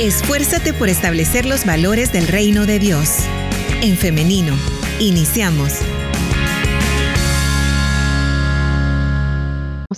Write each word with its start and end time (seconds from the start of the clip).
Esfuérzate 0.00 0.72
por 0.72 0.88
establecer 0.88 1.44
los 1.44 1.66
valores 1.66 2.12
del 2.12 2.26
reino 2.26 2.64
de 2.66 2.78
Dios. 2.78 3.18
En 3.82 3.96
femenino, 3.96 4.54
iniciamos. 4.98 5.80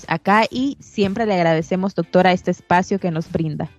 Acá 0.09 0.45
y 0.51 0.77
siempre 0.81 1.27
le 1.27 1.35
agradecemos, 1.35 1.95
doctora, 1.95 2.33
este 2.33 2.51
espacio 2.51 2.99
que 2.99 3.11
nos 3.13 3.31
brinda. 3.31 3.71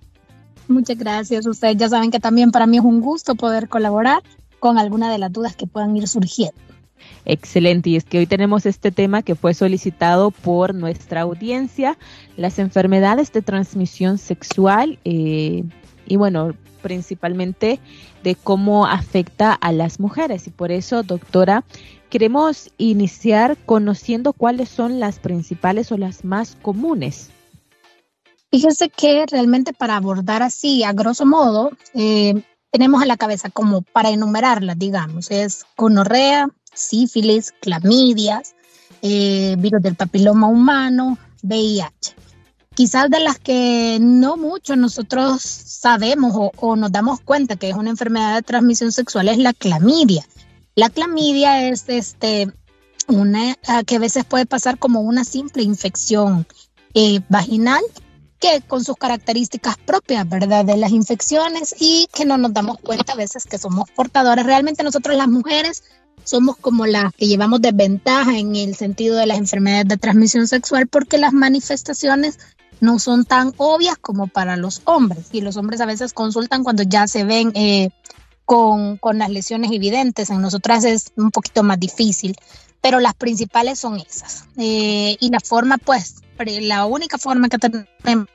Muchas 0.68 0.96
gracias. 0.96 1.46
Ustedes 1.46 1.76
ya 1.76 1.88
saben 1.88 2.10
que 2.10 2.18
también 2.18 2.50
para 2.50 2.66
mí 2.66 2.78
es 2.78 2.84
un 2.84 3.02
gusto 3.02 3.34
poder 3.34 3.68
colaborar 3.68 4.22
con 4.58 4.78
alguna 4.78 5.12
de 5.12 5.18
las 5.18 5.30
dudas 5.32 5.54
que 5.54 5.66
puedan 5.66 5.96
ir 5.96 6.08
surgiendo. 6.08 6.56
Excelente, 7.26 7.90
y 7.90 7.96
es 7.96 8.04
que 8.04 8.18
hoy 8.18 8.26
tenemos 8.26 8.66
este 8.66 8.90
tema 8.90 9.22
que 9.22 9.34
fue 9.34 9.52
solicitado 9.52 10.30
por 10.30 10.74
nuestra 10.74 11.20
audiencia, 11.20 11.98
las 12.36 12.58
enfermedades 12.58 13.32
de 13.32 13.42
transmisión 13.42 14.16
sexual, 14.18 14.98
eh, 15.04 15.64
y 16.06 16.16
bueno, 16.16 16.54
principalmente 16.82 17.80
de 18.22 18.34
cómo 18.34 18.86
afecta 18.86 19.52
a 19.52 19.72
las 19.72 20.00
mujeres. 20.00 20.46
Y 20.46 20.50
por 20.50 20.70
eso, 20.70 21.02
doctora, 21.02 21.64
queremos 22.10 22.70
iniciar 22.78 23.56
conociendo 23.66 24.32
cuáles 24.32 24.68
son 24.68 25.00
las 25.00 25.18
principales 25.18 25.90
o 25.92 25.96
las 25.96 26.24
más 26.24 26.56
comunes. 26.62 27.30
Fíjese 28.50 28.88
que 28.88 29.26
realmente 29.26 29.72
para 29.72 29.96
abordar 29.96 30.42
así, 30.42 30.84
a 30.84 30.92
grosso 30.92 31.26
modo, 31.26 31.70
eh, 31.94 32.34
tenemos 32.70 33.02
a 33.02 33.06
la 33.06 33.16
cabeza 33.16 33.50
como 33.50 33.82
para 33.82 34.10
enumerarlas, 34.10 34.78
digamos, 34.78 35.30
es 35.30 35.66
gonorrea, 35.76 36.48
sífilis, 36.72 37.52
clamidias, 37.60 38.54
eh, 39.02 39.56
virus 39.58 39.82
del 39.82 39.96
papiloma 39.96 40.48
humano, 40.48 41.18
VIH. 41.42 42.14
Quizás 42.76 43.08
de 43.08 43.20
las 43.20 43.38
que 43.38 43.96
no 44.02 44.36
mucho 44.36 44.76
nosotros 44.76 45.40
sabemos 45.40 46.50
o, 46.58 46.76
nos 46.76 46.92
damos 46.92 47.20
cuenta 47.20 47.56
que 47.56 47.70
es 47.70 47.74
una 47.74 47.88
enfermedad 47.88 48.34
de 48.34 48.42
transmisión 48.42 48.92
sexual 48.92 49.30
es 49.30 49.38
la 49.38 49.54
clamidia. 49.54 50.26
La 50.74 50.90
clamidia 50.90 51.70
es 51.70 51.84
este, 51.88 52.52
una 53.08 53.56
que 53.86 53.96
a 53.96 53.98
veces 53.98 54.26
puede 54.26 54.44
pasar 54.44 54.78
como 54.78 55.00
una 55.00 55.24
simple 55.24 55.62
infección 55.62 56.46
eh, 56.92 57.20
vaginal 57.30 57.80
que 58.38 58.60
con 58.60 58.84
sus 58.84 58.96
características 58.98 59.78
propias, 59.78 60.28
¿verdad? 60.28 60.66
De 60.66 60.76
las 60.76 60.92
infecciones 60.92 61.74
y 61.80 62.10
que 62.12 62.26
no 62.26 62.36
nos 62.36 62.52
damos 62.52 62.76
cuenta 62.76 63.14
a 63.14 63.16
veces 63.16 63.46
que 63.46 63.56
somos 63.56 63.90
portadores. 63.92 64.44
Realmente 64.44 64.82
nosotros 64.82 65.16
las 65.16 65.28
mujeres 65.28 65.82
somos 66.24 66.58
como 66.58 66.84
las 66.84 67.14
que 67.14 67.26
llevamos 67.26 67.62
desventaja 67.62 68.38
en 68.38 68.54
el 68.54 68.74
sentido 68.74 69.16
de 69.16 69.26
las 69.26 69.38
enfermedades 69.38 69.88
de 69.88 69.96
transmisión 69.96 70.46
sexual 70.46 70.88
porque 70.88 71.16
las 71.16 71.32
manifestaciones 71.32 72.38
no 72.80 72.98
son 72.98 73.24
tan 73.24 73.52
obvias 73.56 73.96
como 73.98 74.26
para 74.26 74.56
los 74.56 74.82
hombres 74.84 75.26
y 75.32 75.40
los 75.40 75.56
hombres 75.56 75.80
a 75.80 75.86
veces 75.86 76.12
consultan 76.12 76.62
cuando 76.62 76.82
ya 76.82 77.06
se 77.06 77.24
ven 77.24 77.52
eh, 77.54 77.90
con, 78.44 78.96
con 78.98 79.18
las 79.18 79.30
lesiones 79.30 79.72
evidentes. 79.72 80.30
En 80.30 80.40
nosotras 80.40 80.84
es 80.84 81.12
un 81.16 81.30
poquito 81.30 81.62
más 81.62 81.78
difícil, 81.80 82.36
pero 82.80 83.00
las 83.00 83.14
principales 83.14 83.78
son 83.78 83.98
esas. 83.98 84.44
Eh, 84.56 85.16
y 85.20 85.30
la 85.30 85.40
forma, 85.40 85.78
pues, 85.78 86.16
la 86.38 86.86
única 86.86 87.18
forma 87.18 87.48
que 87.48 87.58
tenemos 87.58 88.28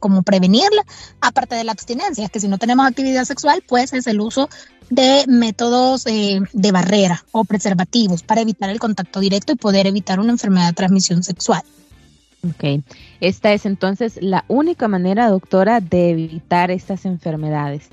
como 0.00 0.22
prevenirla, 0.22 0.82
aparte 1.20 1.54
de 1.54 1.64
la 1.64 1.72
abstinencia, 1.72 2.24
es 2.24 2.30
que 2.30 2.40
si 2.40 2.48
no 2.48 2.58
tenemos 2.58 2.86
actividad 2.86 3.24
sexual, 3.24 3.62
pues 3.68 3.92
es 3.92 4.06
el 4.06 4.20
uso 4.20 4.48
de 4.90 5.24
métodos 5.28 6.06
eh, 6.06 6.40
de 6.52 6.72
barrera 6.72 7.24
o 7.32 7.44
preservativos 7.44 8.22
para 8.22 8.40
evitar 8.40 8.70
el 8.70 8.80
contacto 8.80 9.20
directo 9.20 9.52
y 9.52 9.56
poder 9.56 9.86
evitar 9.86 10.20
una 10.20 10.32
enfermedad 10.32 10.68
de 10.68 10.74
transmisión 10.74 11.22
sexual. 11.22 11.62
Ok, 12.44 12.82
esta 13.20 13.52
es 13.52 13.64
entonces 13.64 14.18
la 14.20 14.44
única 14.48 14.86
manera, 14.86 15.30
doctora, 15.30 15.80
de 15.80 16.10
evitar 16.10 16.70
estas 16.70 17.06
enfermedades. 17.06 17.88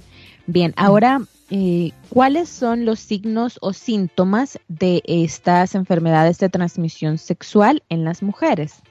Bien, 0.46 0.74
ahora, 0.76 1.22
eh, 1.50 1.92
¿cuáles 2.10 2.50
son 2.50 2.84
los 2.84 3.00
signos 3.00 3.58
o 3.62 3.72
síntomas 3.72 4.60
de 4.68 5.02
estas 5.06 5.76
enfermedades 5.76 6.38
de 6.40 6.50
transmisión 6.50 7.18
sexual 7.18 7.84
en 7.90 8.04
las 8.04 8.22
mujeres? 8.24 8.82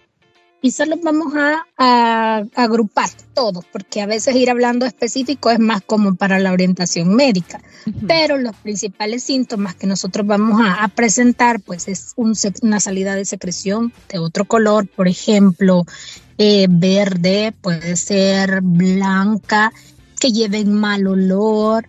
Y 0.63 0.71
solo 0.73 0.97
vamos 1.03 1.33
a, 1.37 2.45
agrupar 2.55 3.09
todos, 3.35 3.65
porque 3.73 4.03
a 4.03 4.07
veces 4.07 4.37
ir 4.37 4.51
hablando 4.51 4.85
específico 4.85 5.51
es 5.51 5.59
más 5.59 5.81
como 5.83 6.15
para 6.15 6.39
la 6.39 6.53
orientación 6.53 7.15
médica, 7.15 7.61
pero 8.07 8.37
los 8.37 8.55
principales 8.57 9.23
síntomas 9.23 9.75
que 9.75 9.87
nosotros 9.87 10.27
vamos 10.27 10.61
a, 10.63 10.87
presentar, 10.89 11.61
pues 11.61 11.89
es 11.89 12.15
una 12.17 12.81
salida 12.81 13.15
de 13.15 13.25
secreción 13.25 13.93
de 14.11 14.19
otro 14.19 14.45
color, 14.45 14.87
por 14.87 15.09
ejemplo, 15.09 15.85
eh, 16.37 16.67
verde, 16.69 17.55
puede 17.61 17.97
ser 17.97 18.61
blanca, 18.63 19.73
que 20.19 20.33
lleven 20.33 20.75
mal 20.75 21.07
olor, 21.07 21.87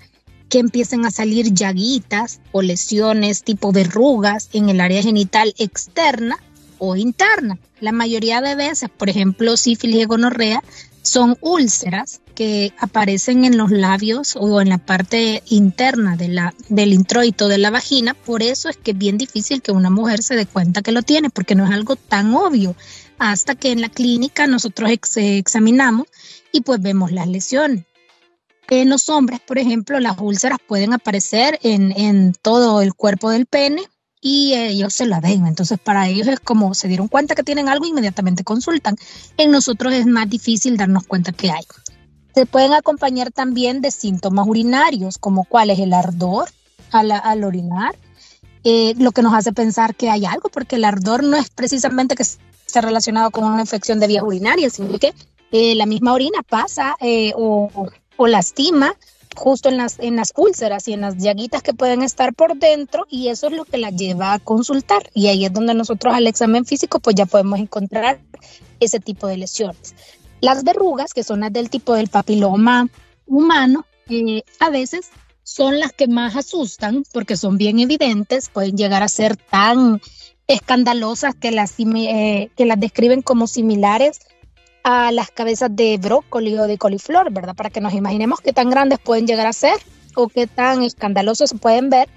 que 0.47 0.59
empiecen 0.59 1.05
a 1.05 1.11
salir 1.11 1.53
llaguitas 1.53 2.41
o 2.51 2.61
lesiones 2.61 3.43
tipo 3.43 3.71
verrugas 3.71 4.49
en 4.53 4.69
el 4.69 4.81
área 4.81 5.01
genital 5.01 5.53
externa 5.57 6.37
o 6.83 6.95
interna. 6.95 7.59
La 7.79 7.91
mayoría 7.91 8.41
de 8.41 8.55
veces, 8.55 8.89
por 8.89 9.07
ejemplo, 9.07 9.55
sífilis 9.55 10.01
y 10.01 10.05
gonorrea, 10.05 10.63
son 11.03 11.37
úlceras 11.41 12.21
que 12.33 12.73
aparecen 12.79 13.45
en 13.45 13.55
los 13.55 13.69
labios 13.69 14.35
o 14.35 14.61
en 14.61 14.69
la 14.69 14.79
parte 14.79 15.43
interna 15.49 16.17
del 16.17 16.93
introito 16.93 17.47
de 17.47 17.59
la 17.59 17.69
vagina. 17.69 18.15
Por 18.15 18.41
eso 18.41 18.67
es 18.67 18.77
que 18.77 18.91
es 18.91 18.97
bien 18.97 19.19
difícil 19.19 19.61
que 19.61 19.71
una 19.71 19.91
mujer 19.91 20.23
se 20.23 20.35
dé 20.35 20.47
cuenta 20.47 20.81
que 20.81 20.91
lo 20.91 21.03
tiene, 21.03 21.29
porque 21.29 21.53
no 21.53 21.65
es 21.65 21.71
algo 21.71 21.95
tan 21.95 22.33
obvio 22.33 22.75
hasta 23.19 23.53
que 23.53 23.71
en 23.71 23.81
la 23.81 23.89
clínica 23.89 24.47
nosotros 24.47 24.89
examinamos 25.15 26.07
y 26.51 26.61
pues 26.61 26.81
vemos 26.81 27.11
las 27.11 27.27
lesiones. 27.27 27.85
En 28.69 28.89
los 28.89 29.07
hombres, 29.09 29.39
por 29.39 29.59
ejemplo, 29.59 29.99
las 29.99 30.17
úlceras 30.17 30.57
pueden 30.65 30.93
aparecer 30.93 31.59
en, 31.61 31.91
en 31.91 32.33
todo 32.41 32.81
el 32.81 32.95
cuerpo 32.95 33.29
del 33.29 33.45
pene 33.45 33.83
y 34.21 34.53
ellos 34.53 34.93
se 34.93 35.07
la 35.07 35.19
ven. 35.19 35.47
Entonces, 35.47 35.79
para 35.79 36.07
ellos 36.07 36.27
es 36.27 36.39
como 36.39 36.73
se 36.75 36.87
dieron 36.87 37.07
cuenta 37.07 37.35
que 37.35 37.43
tienen 37.43 37.67
algo, 37.67 37.85
inmediatamente 37.85 38.43
consultan. 38.43 38.95
En 39.37 39.51
nosotros 39.51 39.93
es 39.93 40.05
más 40.05 40.29
difícil 40.29 40.77
darnos 40.77 41.07
cuenta 41.07 41.31
que 41.31 41.51
hay. 41.51 41.63
Se 42.33 42.45
pueden 42.45 42.73
acompañar 42.73 43.31
también 43.31 43.81
de 43.81 43.91
síntomas 43.91 44.47
urinarios, 44.47 45.17
como 45.17 45.43
cuál 45.43 45.71
es 45.71 45.79
el 45.79 45.91
ardor 45.91 46.49
al, 46.91 47.11
al 47.11 47.43
orinar, 47.43 47.95
eh, 48.63 48.93
lo 48.97 49.11
que 49.11 49.23
nos 49.23 49.33
hace 49.33 49.51
pensar 49.51 49.95
que 49.95 50.09
hay 50.09 50.25
algo, 50.25 50.49
porque 50.49 50.75
el 50.75 50.85
ardor 50.85 51.23
no 51.23 51.35
es 51.35 51.49
precisamente 51.49 52.15
que 52.15 52.23
esté 52.23 52.79
relacionado 52.79 53.31
con 53.31 53.43
una 53.43 53.61
infección 53.61 53.99
de 53.99 54.07
vías 54.07 54.23
urinarias, 54.23 54.73
sino 54.73 54.97
que 54.99 55.13
eh, 55.51 55.75
la 55.75 55.85
misma 55.85 56.13
orina 56.13 56.41
pasa 56.47 56.95
eh, 57.01 57.33
o, 57.35 57.69
o 58.15 58.27
lastima 58.27 58.95
justo 59.35 59.69
en 59.69 59.77
las, 59.77 59.99
en 59.99 60.15
las 60.15 60.33
úlceras 60.35 60.87
y 60.87 60.93
en 60.93 61.01
las 61.01 61.17
llaguitas 61.17 61.63
que 61.63 61.73
pueden 61.73 62.01
estar 62.03 62.33
por 62.33 62.57
dentro 62.57 63.05
y 63.09 63.29
eso 63.29 63.47
es 63.47 63.53
lo 63.53 63.65
que 63.65 63.77
la 63.77 63.89
lleva 63.89 64.33
a 64.33 64.39
consultar 64.39 65.09
y 65.13 65.27
ahí 65.27 65.45
es 65.45 65.53
donde 65.53 65.73
nosotros 65.73 66.13
al 66.13 66.27
examen 66.27 66.65
físico 66.65 66.99
pues 66.99 67.15
ya 67.15 67.25
podemos 67.25 67.59
encontrar 67.59 68.19
ese 68.79 68.99
tipo 68.99 69.27
de 69.27 69.37
lesiones. 69.37 69.95
Las 70.41 70.63
verrugas, 70.63 71.13
que 71.13 71.23
son 71.23 71.41
las 71.41 71.53
del 71.53 71.69
tipo 71.69 71.93
del 71.93 72.07
papiloma 72.07 72.89
humano, 73.27 73.85
eh, 74.09 74.43
a 74.59 74.69
veces 74.69 75.09
son 75.43 75.79
las 75.79 75.93
que 75.93 76.07
más 76.07 76.35
asustan 76.35 77.03
porque 77.13 77.37
son 77.37 77.57
bien 77.57 77.79
evidentes, 77.79 78.49
pueden 78.49 78.75
llegar 78.75 79.03
a 79.03 79.07
ser 79.07 79.37
tan 79.37 80.01
escandalosas 80.47 81.35
que 81.35 81.51
las, 81.51 81.75
eh, 81.79 82.49
que 82.55 82.65
las 82.65 82.79
describen 82.79 83.21
como 83.21 83.47
similares 83.47 84.19
a 84.83 85.11
las 85.11 85.31
cabezas 85.31 85.75
de 85.75 85.97
brócoli 85.97 86.57
o 86.57 86.67
de 86.67 86.77
coliflor, 86.77 87.31
¿verdad? 87.31 87.55
Para 87.55 87.69
que 87.69 87.81
nos 87.81 87.93
imaginemos 87.93 88.41
qué 88.41 88.53
tan 88.53 88.69
grandes 88.69 88.99
pueden 88.99 89.27
llegar 89.27 89.47
a 89.47 89.53
ser 89.53 89.77
o 90.15 90.27
qué 90.27 90.47
tan 90.47 90.83
escandalosos 90.83 91.51
se 91.51 91.57
pueden 91.57 91.89
ver, 91.89 92.09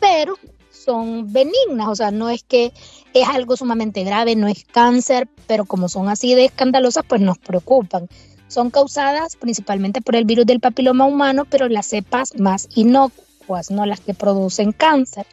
pero 0.00 0.36
son 0.70 1.32
benignas, 1.32 1.88
o 1.88 1.94
sea, 1.94 2.10
no 2.10 2.28
es 2.28 2.42
que 2.42 2.72
es 3.14 3.28
algo 3.28 3.56
sumamente 3.56 4.04
grave, 4.04 4.36
no 4.36 4.48
es 4.48 4.64
cáncer, 4.64 5.28
pero 5.46 5.64
como 5.64 5.88
son 5.88 6.08
así 6.08 6.34
de 6.34 6.46
escandalosas, 6.46 7.04
pues 7.06 7.20
nos 7.20 7.38
preocupan. 7.38 8.08
Son 8.48 8.70
causadas 8.70 9.36
principalmente 9.36 10.02
por 10.02 10.16
el 10.16 10.24
virus 10.24 10.44
del 10.44 10.60
papiloma 10.60 11.06
humano, 11.06 11.46
pero 11.48 11.68
las 11.68 11.86
cepas 11.86 12.38
más 12.38 12.68
inocuas, 12.74 13.70
no 13.70 13.86
las 13.86 14.00
que 14.00 14.12
producen 14.12 14.72
cáncer. 14.72 15.26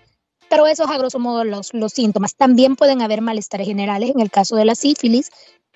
Pero 0.49 0.67
esos 0.67 0.89
a 0.89 0.97
grosso 0.97 1.19
modo 1.19 1.43
los, 1.43 1.73
los 1.73 1.93
síntomas. 1.93 2.35
También 2.35 2.75
pueden 2.75 3.01
haber 3.01 3.21
malestares 3.21 3.67
generales 3.67 4.11
en 4.11 4.19
el 4.19 4.31
caso 4.31 4.55
de 4.55 4.65
la 4.65 4.73
sífilis, 4.73 5.31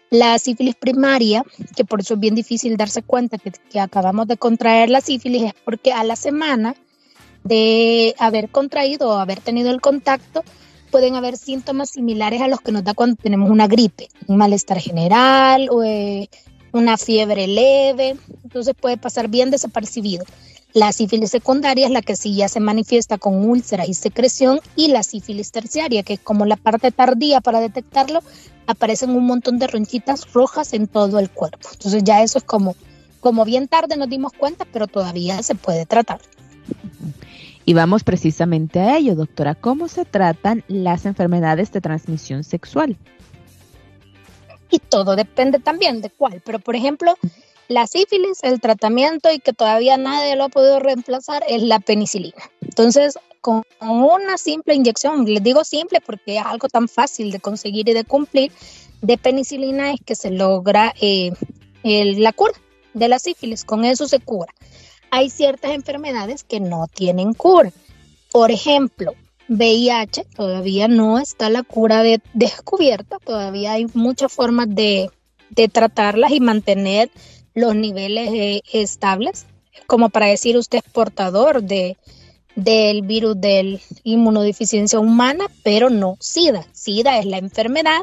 la 0.10 0.38
sífilis 0.38 0.76
primaria, 0.76 1.44
que 1.76 1.86
por 1.86 2.02
eso 2.02 2.14
es 2.14 2.20
bien 2.20 2.36
difícil 2.36 2.78
darse 2.78 3.02
cuenta 3.02 3.38
que, 3.38 3.80
acabamos 3.80 4.28
de 4.28 4.38
contraer 4.38 4.90
la 4.90 5.02
sífilis, 5.02 5.44
es 5.44 5.54
porque 5.66 5.92
a 5.92 6.04
la 6.04 6.16
semana 6.16 6.76
de 7.44 8.16
haber 8.20 8.50
contraído 8.50 9.10
o 9.10 9.14
haber 9.14 9.40
tenido 9.40 9.72
el 9.72 9.82
contacto, 9.82 10.44
pueden 10.92 11.16
haber 11.16 11.38
síntomas 11.38 11.90
similares 11.90 12.42
a 12.42 12.48
los 12.48 12.62
que 12.62 12.72
nos 12.72 12.84
da 12.84 12.94
cuando 12.94 13.16
tenemos 13.16 13.50
una 13.50 13.68
gripe, 13.68 14.10
un 14.28 14.38
malestar 14.38 14.80
general 14.80 15.68
o 15.72 15.84
eh, 15.84 16.30
una 16.72 16.98
fiebre 16.98 17.48
leve, 17.48 18.16
entonces 18.44 18.76
puede 18.80 18.98
pasar 18.98 19.28
bien 19.28 19.50
desapercibido. 19.50 20.26
La 20.74 20.92
sífilis 20.92 21.30
secundaria 21.30 21.86
es 21.86 21.92
la 21.92 22.02
que 22.02 22.16
sí 22.16 22.36
ya 22.36 22.48
se 22.48 22.60
manifiesta 22.60 23.18
con 23.18 23.48
úlceras 23.48 23.88
y 23.88 23.94
secreción 23.94 24.60
y 24.76 24.88
la 24.88 25.04
sífilis 25.04 25.52
terciaria, 25.52 26.04
que 26.04 26.14
es 26.14 26.20
como 26.20 26.46
la 26.46 26.56
parte 26.56 26.92
tardía 26.92 27.42
para 27.42 27.60
detectarlo, 27.60 28.22
aparecen 28.66 29.12
un 29.12 29.26
montón 29.26 29.60
de 29.60 29.68
ronchitas 29.68 30.34
rojas 30.34 30.74
en 30.74 30.88
todo 30.88 31.20
el 31.20 31.30
cuerpo. 31.30 31.70
Entonces 31.72 32.04
ya 32.04 32.24
eso 32.24 32.40
es 32.40 32.44
como 32.44 32.76
como 33.24 33.46
bien 33.46 33.70
tarde 33.70 33.96
nos 33.96 34.10
dimos 34.10 34.34
cuenta, 34.34 34.66
pero 34.66 34.86
todavía 34.86 35.42
se 35.44 35.56
puede 35.56 35.86
tratar. 35.86 36.20
Y 37.64 37.74
vamos 37.74 38.04
precisamente 38.04 38.82
a 38.82 38.98
ello, 38.98 39.16
doctora. 39.16 39.56
¿Cómo 39.56 39.88
se 39.88 40.04
tratan 40.04 40.66
las 40.68 41.06
enfermedades 41.06 41.72
de 41.72 41.80
transmisión 41.80 42.44
sexual? 42.44 42.98
Y 44.70 44.80
todo 44.80 45.16
depende 45.16 45.60
también 45.60 46.02
de 46.02 46.10
cuál. 46.10 46.42
Pero, 46.44 46.60
por 46.60 46.76
ejemplo, 46.76 47.18
la 47.68 47.88
sífilis, 47.88 48.44
el 48.44 48.60
tratamiento 48.62 49.32
y 49.32 49.40
que 49.40 49.54
todavía 49.54 49.98
nadie 49.98 50.36
lo 50.36 50.46
ha 50.46 50.50
podido 50.50 50.80
reemplazar 50.80 51.44
es 51.48 51.62
la 51.64 51.80
penicilina. 51.80 52.44
Entonces, 52.62 53.18
con 53.42 53.64
una 53.82 54.38
simple 54.38 54.76
inyección, 54.76 55.26
les 55.26 55.44
digo 55.44 55.64
simple 55.64 56.00
porque 56.02 56.38
es 56.38 56.46
algo 56.46 56.68
tan 56.68 56.88
fácil 56.88 57.32
de 57.32 57.40
conseguir 57.40 57.90
y 57.90 57.94
de 57.94 58.04
cumplir, 58.04 58.52
de 59.02 59.18
penicilina 59.18 59.92
es 59.92 60.00
que 60.06 60.16
se 60.16 60.32
logra 60.32 60.94
eh, 61.02 61.32
la 61.84 62.32
cura 62.34 62.54
de 62.94 63.08
la 63.08 63.20
sífilis. 63.20 63.66
Con 63.66 63.84
eso 63.86 64.08
se 64.08 64.20
cura 64.20 64.54
hay 65.14 65.30
ciertas 65.30 65.74
enfermedades 65.74 66.44
que 66.44 66.60
no 66.60 66.88
tienen 66.92 67.36
cura. 67.36 67.72
Por 68.32 68.50
ejemplo, 68.50 69.14
VIH 69.48 70.26
todavía 70.36 70.88
no 70.88 71.20
está 71.20 71.52
la 71.52 71.62
cura 71.62 72.02
descubierta, 72.34 73.20
todavía 73.20 73.74
hay 73.74 73.86
muchas 73.94 74.34
formas 74.34 74.66
de, 74.70 75.12
tratarlas 75.72 76.32
y 76.32 76.40
mantener 76.40 77.12
los 77.54 77.76
niveles 77.76 78.30
eh, 78.34 78.62
estables, 78.72 79.46
como 79.88 80.10
para 80.10 80.28
decir 80.28 80.58
usted 80.58 80.80
es 80.80 80.92
portador 80.92 81.64
de, 81.64 81.98
del 82.56 83.02
virus 83.04 83.40
de 83.40 83.80
inmunodeficiencia 84.04 85.00
humana, 85.00 85.46
pero 85.64 85.90
no 85.90 86.18
SIDA. 86.20 86.66
SIDA 86.72 87.20
es 87.20 87.26
la 87.26 87.38
enfermedad 87.38 88.02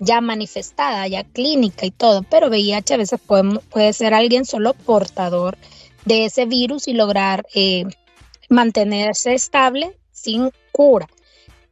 ya 0.00 0.20
manifestada, 0.20 1.06
ya 1.06 1.24
clínica 1.24 1.86
y 1.86 1.90
todo, 1.90 2.22
pero 2.24 2.48
VIH 2.48 2.94
a 2.94 2.98
veces 2.98 3.20
puede, 3.20 3.60
puede 3.70 3.92
ser 3.92 4.12
alguien 4.12 4.44
solo 4.44 4.74
portador 4.74 5.56
de 6.04 6.26
ese 6.26 6.46
virus 6.46 6.88
y 6.88 6.92
lograr 6.92 7.46
eh, 7.54 7.84
mantenerse 8.48 9.34
estable 9.34 9.96
sin 10.10 10.50
cura. 10.72 11.08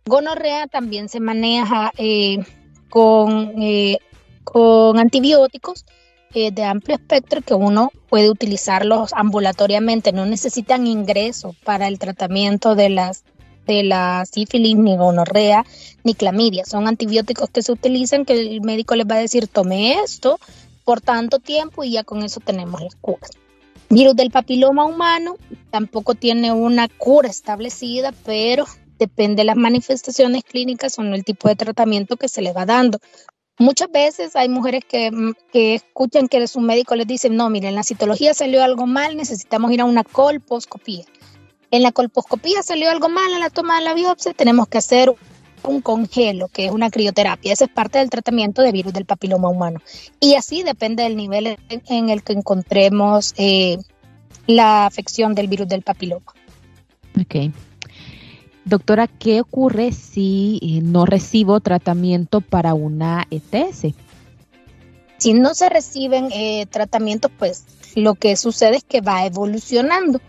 Gonorrea 0.05 0.67
también 0.67 1.09
se 1.09 1.21
maneja 1.21 1.93
eh, 1.97 2.39
con, 2.89 3.53
con 4.45 4.99
antibióticos 4.99 5.85
de 6.33 6.65
amplio 6.65 6.97
espectro 6.97 7.43
que 7.43 7.55
uno 7.55 7.91
puede 8.09 8.31
utilizarlos 8.31 9.13
ambulatoriamente, 9.15 10.13
no 10.13 10.27
necesitan 10.27 10.87
ingreso 10.87 11.55
para 11.65 11.89
el 11.89 11.99
tratamiento 11.99 12.75
de 12.75 12.89
las 12.89 13.25
de 13.67 13.85
la 13.85 14.25
sífilis, 14.27 14.77
ni 14.77 14.97
gonorrea, 14.97 15.65
ni 16.03 16.15
clamidia. 16.15 16.65
Son 16.65 16.89
antibióticos 16.89 17.49
que 17.51 17.63
se 17.63 17.71
utilizan 17.71 18.25
que 18.25 18.33
el 18.33 18.61
médico 18.63 18.97
les 18.97 19.07
va 19.07 19.17
a 19.17 19.19
decir 19.19 19.47
tome 19.47 20.01
esto 20.01 20.41
por 20.85 21.01
tanto 21.01 21.39
tiempo 21.39 21.85
y 21.85 21.93
ya 21.93 22.03
con 22.03 22.25
eso 22.25 22.41
tenemos 22.41 22.81
la 22.81 22.89
cura. 23.01 23.29
Virus 23.89 24.17
del 24.17 24.31
papiloma 24.31 24.85
humano 24.85 25.37
tampoco 25.71 26.15
tiene 26.15 26.53
una 26.53 26.89
cura 26.89 27.29
establecida, 27.29 28.13
pero 28.25 28.67
depende 28.99 29.43
de 29.43 29.45
las 29.45 29.57
manifestaciones 29.57 30.45
clínicas 30.45 30.99
o 30.99 31.03
el 31.03 31.25
tipo 31.25 31.49
de 31.49 31.57
tratamiento 31.57 32.17
que 32.17 32.29
se 32.29 32.43
le 32.43 32.53
va 32.53 32.65
dando. 32.65 32.99
Muchas 33.59 33.91
veces 33.91 34.35
hay 34.35 34.49
mujeres 34.49 34.83
que, 34.89 35.11
mm, 35.11 35.35
que 35.53 35.75
escuchan 35.75 36.29
que 36.29 36.47
su 36.47 36.61
médico 36.61 36.97
les 36.97 37.07
dice, 37.07 37.31
no, 37.31 37.51
miren, 37.51 37.71
en 37.71 37.75
la 37.77 37.83
citología 37.83 38.35
salió 38.35 38.63
algo 38.63 38.87
mal, 38.87 39.17
necesitamos 39.17 39.71
ir 39.73 39.81
a 39.81 39.85
una 39.85 40.05
colposcopía. 40.05 41.05
En 41.71 41.83
la 41.83 41.93
colposcopía 41.93 42.63
salió 42.63 42.91
algo 42.91 43.09
mal 43.09 43.33
en 43.33 43.41
la 43.41 43.51
toma 43.51 43.79
de 43.79 43.85
la 43.85 43.95
biopsia, 43.95 44.35
tenemos 44.35 44.69
que 44.69 44.79
hacer 44.79 45.15
un 45.65 45.81
congelo, 45.81 46.49
que 46.49 46.67
es 46.67 46.73
una 46.73 46.91
crioterapia. 46.91 47.53
Esa 47.53 47.65
es 47.65 47.71
parte 47.71 47.99
del 47.99 48.11
tratamiento 48.11 48.63
de 48.63 48.73
virus 48.73 48.93
del 48.93 49.05
papiloma 49.05 49.49
humano. 49.49 49.81
Y 50.21 50.35
así 50.35 50.63
depende 50.63 51.03
del 51.05 51.17
nivel 51.17 51.57
en, 51.69 52.09
el 52.11 52.23
que 52.23 52.33
encontremos 52.33 53.35
eh, 53.37 53.79
la 54.47 54.87
afección 54.87 55.35
del 55.35 55.49
virus 55.49 55.69
del 55.69 55.83
papiloma. 55.83 56.33
Ok. 57.21 57.53
Doctora, 58.65 59.09
¿qué 59.09 59.41
ocurre 59.41 59.93
si 59.93 60.61
eh, 60.63 60.81
no 60.83 61.05
recibo 61.05 61.61
tratamiento 61.61 62.41
para 62.41 62.75
una 62.75 63.27
ETS? 63.31 63.95
Si 65.19 65.35
no 65.35 65.55
se 65.55 65.69
reciben 65.69 66.29
eh, 66.33 66.67
tratamientos, 66.67 67.31
pues 67.39 67.65
lo 67.95 68.15
que 68.15 68.37
sucede 68.37 68.77
es 68.77 68.85
que 68.85 69.01
va 69.01 69.27
evolucionando 69.27 70.21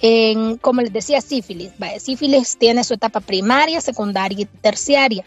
en, 0.00 0.58
como 0.58 0.82
les 0.82 0.92
decía, 0.92 1.20
sífilis. 1.20 1.72
Sífilis 1.98 2.56
tiene 2.58 2.84
su 2.84 2.94
etapa 2.94 3.20
primaria, 3.20 3.80
secundaria 3.80 4.42
y 4.42 4.44
terciaria. 4.44 5.24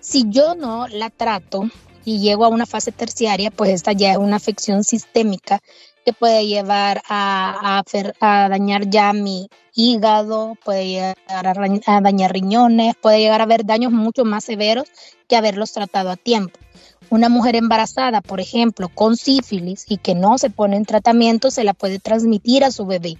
Si 0.00 0.24
yo 0.28 0.54
no 0.54 0.86
la 0.88 1.10
trato 1.10 1.68
y 2.04 2.20
llego 2.20 2.44
a 2.44 2.48
una 2.48 2.66
fase 2.66 2.92
terciaria, 2.92 3.50
pues 3.50 3.70
esta 3.70 3.92
ya 3.92 4.12
es 4.12 4.18
una 4.18 4.36
afección 4.36 4.84
sistémica 4.84 5.60
que 6.06 6.12
puede 6.12 6.46
llevar 6.46 7.02
a, 7.08 7.82
dañar 8.20 8.88
ya 8.88 9.12
mi 9.12 9.50
hígado, 9.74 10.54
puede 10.64 10.86
llegar 10.86 11.16
a, 11.26 12.00
dañar 12.00 12.32
riñones, 12.32 12.94
puede 12.94 13.18
llegar 13.18 13.40
a 13.40 13.44
haber 13.44 13.66
daños 13.66 13.90
mucho 13.90 14.24
más 14.24 14.44
severos 14.44 14.88
que 15.26 15.34
haberlos 15.34 15.72
tratado 15.72 16.10
a 16.10 16.16
tiempo. 16.16 16.60
Una 17.10 17.28
mujer 17.28 17.56
embarazada, 17.56 18.20
por 18.20 18.40
ejemplo, 18.40 18.88
con 18.88 19.16
sífilis 19.16 19.84
y 19.88 19.96
que 19.96 20.14
no 20.14 20.38
se 20.38 20.48
pone 20.48 20.76
en 20.76 20.84
tratamiento, 20.84 21.50
se 21.50 21.64
la 21.64 21.74
puede 21.74 21.98
transmitir 21.98 22.62
a 22.62 22.70
su 22.70 22.86
bebé 22.86 23.16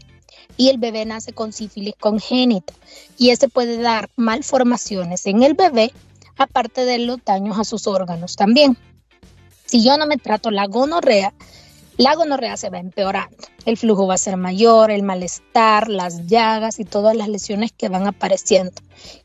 y 0.56 0.68
el 0.68 0.78
bebé 0.78 1.04
nace 1.04 1.32
con 1.32 1.52
sífilis 1.52 1.94
congénita 1.98 2.72
y 3.18 3.30
este 3.30 3.48
puede 3.48 3.78
dar 3.78 4.10
malformaciones 4.14 5.26
en 5.26 5.42
el 5.42 5.54
bebé, 5.54 5.92
aparte 6.38 6.84
de 6.84 7.00
los 7.00 7.18
daños 7.24 7.58
a 7.58 7.64
sus 7.64 7.88
órganos 7.88 8.36
también. 8.36 8.76
Si 9.64 9.84
yo 9.84 9.96
no 9.96 10.06
me 10.06 10.18
trato 10.18 10.52
la 10.52 10.66
gonorrea, 10.66 11.34
la 11.96 12.14
gonorrea 12.14 12.56
se 12.56 12.70
va 12.70 12.78
empeorando. 12.78 13.36
El 13.64 13.76
flujo 13.76 14.06
va 14.06 14.14
a 14.14 14.18
ser 14.18 14.36
mayor, 14.36 14.90
el 14.90 15.02
malestar, 15.02 15.88
las 15.88 16.26
llagas 16.26 16.78
y 16.78 16.84
todas 16.84 17.16
las 17.16 17.28
lesiones 17.28 17.72
que 17.72 17.88
van 17.88 18.06
apareciendo. 18.06 18.72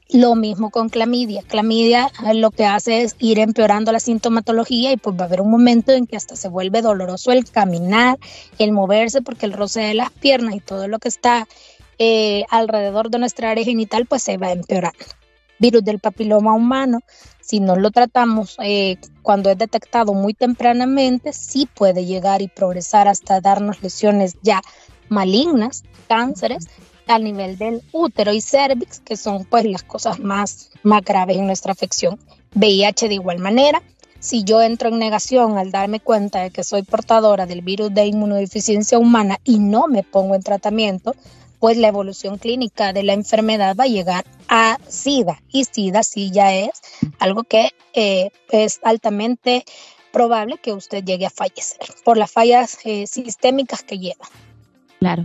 Lo 0.10 0.36
mismo 0.36 0.72
con 0.72 0.90
clamidia. 0.90 1.44
Clamidia 1.48 2.12
eh, 2.26 2.34
lo 2.34 2.52
que 2.52 2.66
hace 2.66 3.04
es 3.04 3.16
ir 3.20 3.40
empeorando 3.40 3.92
la 3.92 4.00
sintomatología 4.00 4.92
y 4.92 4.98
pues 4.98 5.18
va 5.18 5.24
a 5.24 5.26
haber 5.26 5.42
un 5.42 5.52
momento 5.52 5.92
en 5.92 6.08
que 6.08 6.18
hasta 6.18 6.36
se 6.36 6.50
vuelve 6.50 6.82
doloroso 6.82 7.32
el 7.32 7.50
caminar, 7.50 8.18
el 8.58 8.72
moverse, 8.72 9.22
porque 9.22 9.46
el 9.46 9.54
roce 9.54 9.82
de 9.82 9.94
las 9.94 10.12
piernas 10.12 10.56
y 10.56 10.60
todo 10.60 10.88
lo 10.88 11.00
que 11.00 11.10
está 11.10 11.48
eh, 12.00 12.46
alrededor 12.50 13.10
de 13.10 13.20
nuestra 13.20 13.52
área 13.52 13.64
genital 13.64 14.06
pues 14.06 14.24
se 14.24 14.38
va 14.38 14.52
empeorando. 14.52 14.98
Virus 15.60 15.84
del 15.84 16.00
papiloma 16.00 16.56
humano 16.56 17.02
si 17.52 17.60
no 17.60 17.76
lo 17.76 17.92
tratamos 17.92 18.56
eh, 18.64 18.96
cuando 19.22 19.50
es 19.50 19.58
detectado 19.58 20.14
muy 20.14 20.34
tempranamente, 20.34 21.34
sí 21.34 21.68
puede 21.68 22.06
llegar 22.06 22.42
y 22.42 22.48
progresar 22.48 23.10
hasta 23.10 23.42
darnos 23.42 23.84
lesiones 23.84 24.38
ya 24.42 24.62
malignas, 25.10 25.84
cánceres, 26.08 26.70
al 27.08 27.26
nivel 27.26 27.58
del 27.58 27.82
útero 27.92 28.32
y 28.32 28.40
cervix, 28.40 29.02
que 29.02 29.18
son 29.18 29.44
pues 29.44 29.66
las 29.66 29.84
cosas 29.84 30.22
más, 30.22 30.70
más 30.84 31.02
graves 31.04 31.36
en 31.36 31.46
nuestra 31.46 31.74
afección. 31.74 32.18
VIH 32.56 33.10
de 33.10 33.16
igual 33.16 33.40
manera. 33.40 33.84
Si 34.22 34.46
yo 34.46 34.62
entro 34.62 34.88
en 34.88 35.00
negación 35.00 35.58
al 35.58 35.72
darme 35.72 36.00
cuenta 36.00 36.44
de 36.44 36.52
que 36.52 36.64
soy 36.64 36.84
portadora 36.84 37.48
del 37.48 37.64
virus 37.64 37.94
de 37.94 38.06
inmunodeficiencia 38.06 38.98
humana 38.98 39.40
y 39.44 39.60
no 39.60 39.90
me 39.90 40.04
pongo 40.04 40.36
en 40.36 40.44
tratamiento, 40.44 41.16
pues 41.62 41.78
la 41.78 41.88
evolución 41.88 42.40
clínica 42.40 42.92
de 42.92 43.04
la 43.04 43.14
enfermedad 43.14 43.76
va 43.80 43.84
a 43.84 43.88
llegar 43.88 44.26
a 44.50 44.80
SIDA. 44.88 45.42
Y 45.52 45.64
SIDA 45.64 46.02
sí 46.02 46.32
ya 46.32 46.54
es 46.54 46.72
algo 47.20 47.44
que 47.44 47.70
eh, 47.94 48.32
es 48.50 48.80
altamente 48.82 49.64
probable 50.12 50.58
que 50.58 50.74
usted 50.74 51.04
llegue 51.06 51.28
a 51.28 51.30
fallecer 51.30 51.88
por 52.04 52.18
las 52.18 52.32
fallas 52.32 52.80
eh, 52.84 53.06
sistémicas 53.06 53.84
que 53.84 54.00
lleva. 54.00 54.26
Claro. 55.00 55.24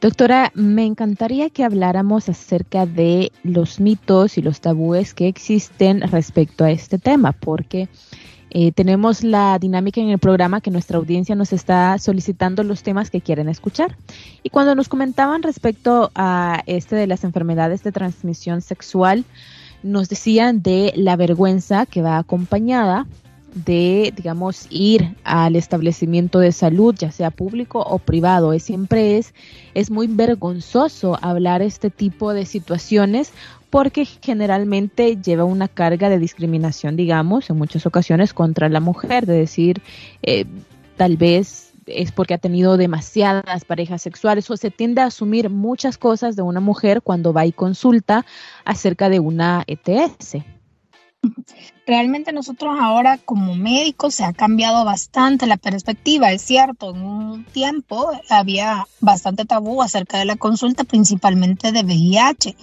Doctora, 0.00 0.50
me 0.54 0.84
encantaría 0.84 1.50
que 1.50 1.62
habláramos 1.62 2.28
acerca 2.28 2.84
de 2.84 3.30
los 3.44 3.78
mitos 3.78 4.38
y 4.38 4.42
los 4.42 4.60
tabúes 4.60 5.14
que 5.14 5.28
existen 5.28 6.00
respecto 6.00 6.64
a 6.64 6.72
este 6.72 6.98
tema, 6.98 7.30
porque 7.30 7.88
eh, 8.50 8.72
tenemos 8.72 9.22
la 9.22 9.58
dinámica 9.58 10.00
en 10.00 10.10
el 10.10 10.18
programa 10.18 10.60
que 10.60 10.70
nuestra 10.70 10.98
audiencia 10.98 11.34
nos 11.36 11.52
está 11.52 11.96
solicitando 11.98 12.64
los 12.64 12.82
temas 12.82 13.10
que 13.10 13.20
quieren 13.20 13.48
escuchar. 13.48 13.96
Y 14.42 14.50
cuando 14.50 14.74
nos 14.74 14.88
comentaban 14.88 15.42
respecto 15.42 16.10
a 16.14 16.62
este 16.66 16.96
de 16.96 17.06
las 17.06 17.22
enfermedades 17.24 17.84
de 17.84 17.92
transmisión 17.92 18.60
sexual, 18.60 19.24
nos 19.82 20.08
decían 20.08 20.62
de 20.62 20.92
la 20.96 21.16
vergüenza 21.16 21.86
que 21.86 22.02
va 22.02 22.18
acompañada 22.18 23.06
de, 23.54 24.12
digamos, 24.14 24.66
ir 24.70 25.16
al 25.24 25.56
establecimiento 25.56 26.38
de 26.38 26.52
salud, 26.52 26.94
ya 26.96 27.10
sea 27.10 27.30
público 27.30 27.80
o 27.80 27.98
privado. 27.98 28.52
Es, 28.52 28.62
siempre 28.62 29.18
es, 29.18 29.34
es 29.74 29.90
muy 29.90 30.06
vergonzoso 30.06 31.18
hablar 31.20 31.62
este 31.62 31.90
tipo 31.90 32.32
de 32.32 32.46
situaciones 32.46 33.32
porque 33.70 34.04
generalmente 34.04 35.16
lleva 35.16 35.44
una 35.44 35.68
carga 35.68 36.08
de 36.08 36.18
discriminación, 36.18 36.96
digamos, 36.96 37.48
en 37.50 37.56
muchas 37.56 37.86
ocasiones 37.86 38.34
contra 38.34 38.68
la 38.68 38.80
mujer, 38.80 39.26
de 39.26 39.34
decir, 39.34 39.80
eh, 40.22 40.44
tal 40.96 41.16
vez 41.16 41.72
es 41.86 42.12
porque 42.12 42.34
ha 42.34 42.38
tenido 42.38 42.76
demasiadas 42.76 43.64
parejas 43.64 44.02
sexuales 44.02 44.50
o 44.50 44.56
se 44.56 44.70
tiende 44.70 45.00
a 45.00 45.06
asumir 45.06 45.50
muchas 45.50 45.98
cosas 45.98 46.36
de 46.36 46.42
una 46.42 46.60
mujer 46.60 47.02
cuando 47.02 47.32
va 47.32 47.46
y 47.46 47.52
consulta 47.52 48.26
acerca 48.64 49.08
de 49.08 49.20
una 49.20 49.64
ETS. 49.66 50.36
Realmente 51.86 52.32
nosotros 52.32 52.76
ahora 52.80 53.18
como 53.18 53.54
médicos 53.54 54.14
se 54.14 54.24
ha 54.24 54.32
cambiado 54.32 54.84
bastante 54.84 55.46
la 55.46 55.56
perspectiva, 55.56 56.30
es 56.30 56.40
cierto, 56.42 56.94
en 56.94 57.02
un 57.02 57.44
tiempo 57.44 58.10
había 58.28 58.86
bastante 59.00 59.44
tabú 59.44 59.82
acerca 59.82 60.18
de 60.18 60.24
la 60.24 60.36
consulta, 60.36 60.84
principalmente 60.84 61.72
de 61.72 61.82
VIH. 61.82 62.56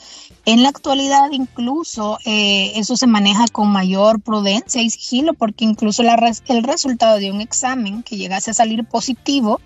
En 0.45 0.63
la 0.63 0.69
actualidad 0.69 1.29
incluso 1.31 2.19
eh, 2.25 2.71
eso 2.75 2.95
se 2.95 3.05
maneja 3.05 3.47
con 3.51 3.69
mayor 3.69 4.21
prudencia 4.21 4.81
y 4.81 4.89
sigilo 4.89 5.33
porque 5.33 5.65
incluso 5.65 6.03
el 6.03 6.63
resultado 6.63 7.19
de 7.19 7.31
un 7.31 7.41
examen 7.41 8.03
que 8.03 8.15
llegase 8.15 8.51
a 8.51 8.53
salir 8.53 8.85
positivo 8.85 9.59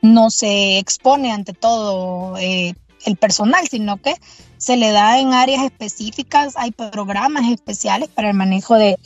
no 0.00 0.30
se 0.30 0.78
expone 0.78 1.32
ante 1.32 1.54
todo 1.54 2.36
eh, 2.38 2.74
el 3.04 3.16
personal, 3.16 3.66
sino 3.68 3.96
que 3.96 4.14
se 4.58 4.76
le 4.76 4.90
da 4.90 5.18
en 5.18 5.32
áreas 5.32 5.62
específicas, 5.64 6.54
hay 6.56 6.72
programas 6.72 7.50
especiales 7.50 8.08
para 8.08 8.30
el 8.30 8.36
manejo 8.36 8.74
de, 8.74 8.98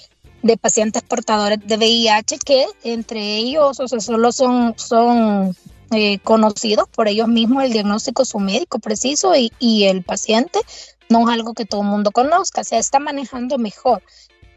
pacientes 0.61 1.03
portadores 1.03 1.61
de 1.65 1.77
VIH 1.77 2.39
que 2.39 2.67
entre 2.83 3.37
ellos, 3.37 3.79
o 3.79 3.87
sea, 3.87 4.01
solo 4.01 4.33
son, 4.33 4.75
son 4.77 5.55
eh, 5.93 6.19
conocidos 6.19 6.89
por 6.89 7.07
ellos 7.07 7.29
mismos, 7.29 7.63
el 7.63 7.73
diagnóstico 7.73 8.25
su 8.25 8.41
médico 8.41 8.81
preciso 8.81 9.37
y, 9.37 9.53
y 9.61 9.85
el 9.85 10.03
paciente 10.03 10.59
no 11.09 11.29
es 11.29 11.35
algo 11.35 11.53
que 11.55 11.67
todo 11.67 11.83
el 11.83 11.89
mundo 11.89 12.11
conozca, 12.11 12.65
se 12.65 12.79
está 12.79 12.99
manejando 12.99 13.59
mejor. 13.59 14.03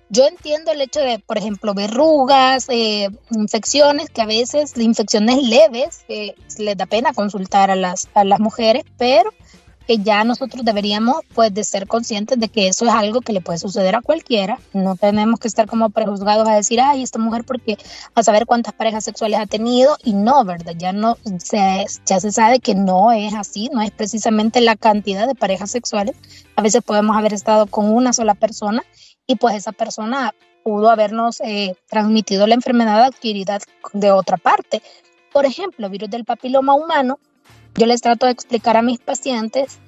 Yo 0.09 0.25
entiendo 0.25 0.71
el 0.71 0.81
hecho 0.81 0.99
de, 0.99 1.19
por 1.19 1.37
ejemplo, 1.37 1.73
verrugas, 1.73 2.67
eh, 2.69 3.09
infecciones, 3.31 4.09
que 4.09 4.21
a 4.21 4.25
veces 4.25 4.73
de 4.75 4.83
infecciones 4.83 5.41
leves 5.41 6.05
eh, 6.07 6.35
les 6.57 6.77
da 6.77 6.85
pena 6.85 7.13
consultar 7.13 7.71
a 7.71 7.75
las, 7.75 8.07
a 8.13 8.23
las 8.23 8.39
mujeres, 8.39 8.83
pero 8.97 9.31
que 9.87 9.99
ya 9.99 10.23
nosotros 10.23 10.65
deberíamos 10.65 11.17
pues 11.33 11.53
de 11.53 11.63
ser 11.63 11.87
conscientes 11.87 12.39
de 12.39 12.49
que 12.49 12.67
eso 12.67 12.85
es 12.85 12.91
algo 12.91 13.21
que 13.21 13.33
le 13.33 13.41
puede 13.41 13.59
suceder 13.59 13.95
a 13.95 14.01
cualquiera. 14.01 14.59
No 14.73 14.95
tenemos 14.95 15.39
que 15.39 15.47
estar 15.47 15.67
como 15.67 15.89
prejuzgados 15.89 16.47
a 16.47 16.55
decir, 16.55 16.79
ay, 16.81 17.03
esta 17.03 17.19
mujer 17.19 17.43
porque 17.43 17.77
a 18.13 18.23
saber 18.23 18.45
cuántas 18.45 18.73
parejas 18.73 19.03
sexuales 19.03 19.39
ha 19.39 19.45
tenido 19.45 19.97
y 20.03 20.13
no, 20.13 20.43
¿verdad? 20.43 20.73
Ya 20.77 20.91
no 20.91 21.17
se, 21.39 21.85
ya 22.05 22.19
se 22.19 22.31
sabe 22.31 22.59
que 22.59 22.75
no 22.75 23.11
es 23.11 23.33
así, 23.33 23.69
no 23.71 23.81
es 23.81 23.91
precisamente 23.91 24.61
la 24.61 24.75
cantidad 24.75 25.27
de 25.27 25.35
parejas 25.35 25.71
sexuales. 25.71 26.15
A 26.55 26.61
veces 26.61 26.83
podemos 26.83 27.15
haber 27.15 27.33
estado 27.33 27.67
con 27.67 27.91
una 27.91 28.13
sola 28.13 28.33
persona 28.33 28.83
y 29.27 29.35
pues 29.35 29.55
esa 29.55 29.71
persona 29.71 30.33
pudo 30.63 30.89
habernos 30.89 31.41
eh, 31.41 31.75
transmitido 31.87 32.47
la 32.47 32.55
enfermedad 32.55 33.03
adquirida 33.03 33.59
de 33.93 34.11
otra 34.11 34.37
parte. 34.37 34.81
Por 35.31 35.45
ejemplo, 35.45 35.89
virus 35.89 36.09
del 36.09 36.25
papiloma 36.25 36.73
humano 36.73 37.19
yo 37.75 37.85
les 37.85 38.01
trato 38.01 38.25
de 38.25 38.31
explicar 38.31 38.77
a 38.77 38.81
mis 38.81 38.99
pacientes 38.99 39.79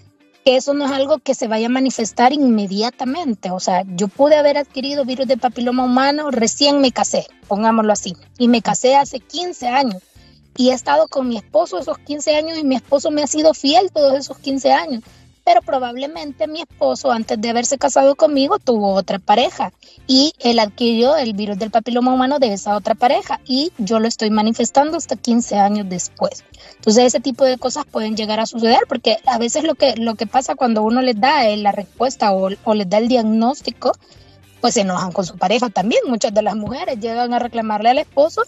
que 0.44 0.56
eso 0.56 0.74
no 0.74 0.86
es 0.86 0.91
algo 0.91 1.20
que 1.20 1.36
se 1.36 1.48
vaya 1.48 1.67
a 1.67 1.70
manifestar 1.70 2.34
inmediatamente. 2.34 3.51
O 3.51 3.60
sea, 3.60 3.84
yo 3.96 4.08
pude 4.08 4.36
haber 4.36 4.58
adquirido 4.58 5.06
virus 5.06 5.27
de 5.27 5.38
papiloma 5.38 5.84
humano, 5.84 6.32
recién 6.32 6.79
me 6.79 6.91
casé, 6.91 7.27
pongámoslo 7.48 7.91
así, 7.91 8.15
y 8.38 8.48
me 8.48 8.62
casé 8.62 8.96
hace 8.96 9.20
15 9.20 9.67
años. 9.67 10.01
Y 10.56 10.70
he 10.70 10.74
estado 10.74 11.08
con 11.08 11.27
mi 11.27 11.38
esposo 11.38 11.79
esos 11.79 11.98
15 12.00 12.36
años 12.36 12.58
y 12.58 12.63
mi 12.63 12.75
esposo 12.75 13.12
me 13.12 13.24
ha 13.24 13.27
sido 13.27 13.53
fiel 13.53 13.91
todos 13.91 14.17
esos 14.17 14.38
15 14.39 14.72
años 14.72 15.03
pero 15.48 15.62
probablemente 15.62 16.46
mi 16.46 16.60
esposo 16.60 17.10
antes 17.10 17.39
de 17.39 17.50
haberse 17.50 17.77
casado 17.77 18.16
conmigo 18.16 18.60
tuvo 18.60 18.92
otra 18.92 19.18
pareja 19.18 19.72
y 20.06 20.34
él 20.39 20.60
adquirió 20.60 21.16
el 21.16 21.32
virus 21.32 21.58
del 21.58 21.72
papiloma 21.72 22.13
humano 22.13 22.38
de 22.38 22.51
esa 22.51 22.75
otra 22.75 22.96
pareja 22.96 23.39
y 23.46 23.72
yo 23.77 24.01
lo 24.01 24.10
estoy 24.10 24.30
manifestando 24.30 24.98
hasta 24.98 25.16
15 25.16 25.56
años 25.56 25.88
después. 25.88 26.44
Entonces 26.75 27.06
ese 27.06 27.22
tipo 27.22 27.46
de 27.46 27.58
cosas 27.58 27.86
pueden 27.86 28.18
llegar 28.18 28.42
a 28.42 28.46
suceder 28.46 28.82
porque 28.89 29.20
a 29.25 29.38
veces 29.38 29.63
lo 29.63 29.75
que, 29.75 29.96
lo 29.96 30.16
que 30.16 30.27
pasa 30.27 30.56
cuando 30.56 30.84
uno 30.84 31.01
les 31.01 31.18
da 31.18 31.48
la 31.56 31.72
respuesta 31.72 32.34
o, 32.34 32.50
o 32.66 32.74
les 32.74 32.89
da 32.89 32.98
el 32.98 33.08
diagnóstico, 33.08 33.94
pues 34.60 34.74
se 34.74 34.82
enojan 34.82 35.13
con 35.13 35.25
su 35.25 35.38
pareja 35.38 35.70
también. 35.70 36.01
Muchas 36.08 36.34
de 36.34 36.42
las 36.42 36.58
mujeres 36.58 37.00
llegan 37.00 37.34
a 37.34 37.39
reclamarle 37.39 37.92
al 37.92 38.00
esposo 38.00 38.42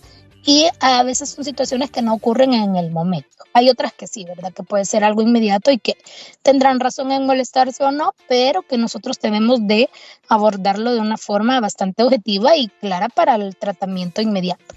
y 0.50 0.68
a 0.80 1.04
veces 1.04 1.30
son 1.30 1.46
situaciones 1.46 1.92
que 1.92 2.02
no 2.02 2.12
ocurren 2.12 2.56
en 2.56 2.76
el 2.76 2.90
momento. 2.90 3.44
Hay 3.54 3.70
otras 3.70 3.94
que 3.94 4.08
sí, 4.08 4.26
¿verdad? 4.26 4.52
Que 4.52 4.64
puede 4.64 4.84
ser 4.84 5.04
algo 5.04 5.22
inmediato 5.22 5.70
y 5.70 5.78
que 5.78 5.96
tendrán 6.42 6.80
razón 6.80 7.12
en 7.12 7.28
molestarse 7.28 7.84
o 7.84 7.92
no, 7.92 8.16
pero 8.28 8.64
que 8.64 8.80
nosotros 8.80 9.20
debemos 9.22 9.68
de 9.68 9.92
abordarlo 10.28 10.92
de 10.92 11.02
una 11.02 11.18
forma 11.18 11.60
bastante 11.60 12.02
objetiva 12.02 12.58
y 12.58 12.70
clara 12.82 13.10
para 13.10 13.36
el 13.36 13.58
tratamiento 13.58 14.24
inmediato. 14.24 14.74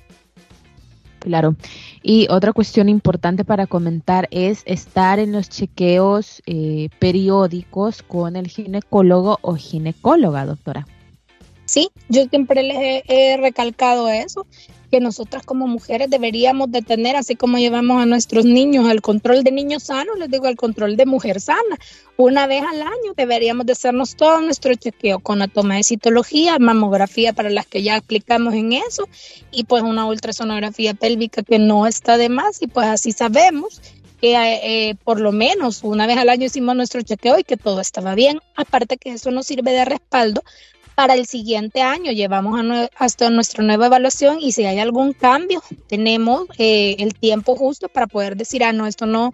Claro. 1.21 1.57
Y 2.03 2.27
otra 2.29 2.53
cuestión 2.53 2.91
importante 2.91 3.43
para 3.43 3.67
comentar 3.67 4.29
es 4.31 4.61
estar 4.67 5.21
en 5.21 5.33
los 5.33 5.49
chequeos 5.49 6.43
eh, 6.45 6.91
periódicos 6.99 8.03
con 8.03 8.37
el 8.37 8.49
ginecólogo 8.49 9.39
o 9.41 9.55
ginecóloga, 9.55 10.45
doctora. 10.45 10.87
Sí, 11.65 11.89
yo 12.11 12.25
siempre 12.27 12.63
les 12.63 13.05
he 13.09 13.39
recalcado 13.39 14.11
eso, 14.11 14.47
que 14.93 15.01
nosotras 15.01 15.43
como 15.47 15.67
mujeres 15.67 16.11
deberíamos 16.11 16.71
de 16.71 16.83
tener, 16.83 17.17
así 17.17 17.35
como 17.35 17.57
llevamos 17.57 18.03
a 18.03 18.05
nuestros 18.05 18.45
niños 18.45 18.87
al 18.87 19.01
control 19.01 19.43
de 19.43 19.51
niños 19.51 19.85
sanos, 19.85 20.19
les 20.19 20.31
digo 20.31 20.47
al 20.47 20.57
control 20.57 20.99
de 20.99 21.07
mujer 21.07 21.41
sana. 21.41 21.79
Una 22.19 22.47
vez 22.47 22.63
al 22.63 22.83
año 22.83 23.15
deberíamos 23.17 23.65
de 23.65 23.73
hacernos 23.73 24.17
todo 24.17 24.43
nuestro 24.43 24.75
chequeo 24.75 25.21
con 25.21 25.39
la 25.39 25.49
toma 25.49 25.77
de 25.77 25.83
citología, 25.83 26.59
mamografía 26.59 27.33
para 27.33 27.49
las 27.49 27.67
que 27.67 27.83
ya 27.83 27.97
aplicamos 27.97 28.53
en 28.53 28.75
eso 28.75 29.09
y 29.51 29.65
pues 29.65 29.83
una 29.83 30.05
ultrasonografía 30.05 30.93
pélvica 30.93 31.43
que 31.43 31.59
no 31.59 31.87
está 31.87 32.19
de 32.19 32.29
más 32.29 32.61
y 32.61 32.67
pues 32.67 32.87
así 32.87 33.13
sabemos 33.13 33.81
que 34.21 34.35
eh, 34.35 34.95
por 35.05 35.21
lo 35.21 35.33
menos 35.33 35.85
una 35.85 36.07
vez 36.07 36.19
al 36.19 36.29
año 36.29 36.45
hicimos 36.45 36.77
nuestro 36.77 37.01
chequeo 37.01 37.39
y 37.39 37.45
que 37.45 37.57
todo 37.57 37.81
estaba 37.81 38.15
bien. 38.15 38.41
Aparte 38.57 38.99
que 38.99 39.13
eso 39.13 39.31
nos 39.31 39.47
sirve 39.47 39.73
de 39.73 39.87
respaldo 39.87 40.43
para 40.95 41.15
el 41.15 41.27
siguiente 41.27 41.83
año 41.83 42.13
llevamos 42.13 42.61
hasta 42.97 43.31
nuestra 43.31 43.65
nueva 43.65 43.87
evaluación 43.87 44.39
y 44.41 44.53
si 44.53 44.65
hay 44.65 44.79
algún 44.79 45.13
cambio, 45.13 45.63
tenemos 45.89 46.47
eh, 46.59 46.97
el 46.99 47.15
tiempo 47.15 47.57
justo 47.57 47.89
para 47.89 48.07
poder 48.07 48.37
decir, 48.37 48.65
ah, 48.65 48.73
no, 48.73 48.87
esto 48.87 49.07
no, 49.07 49.33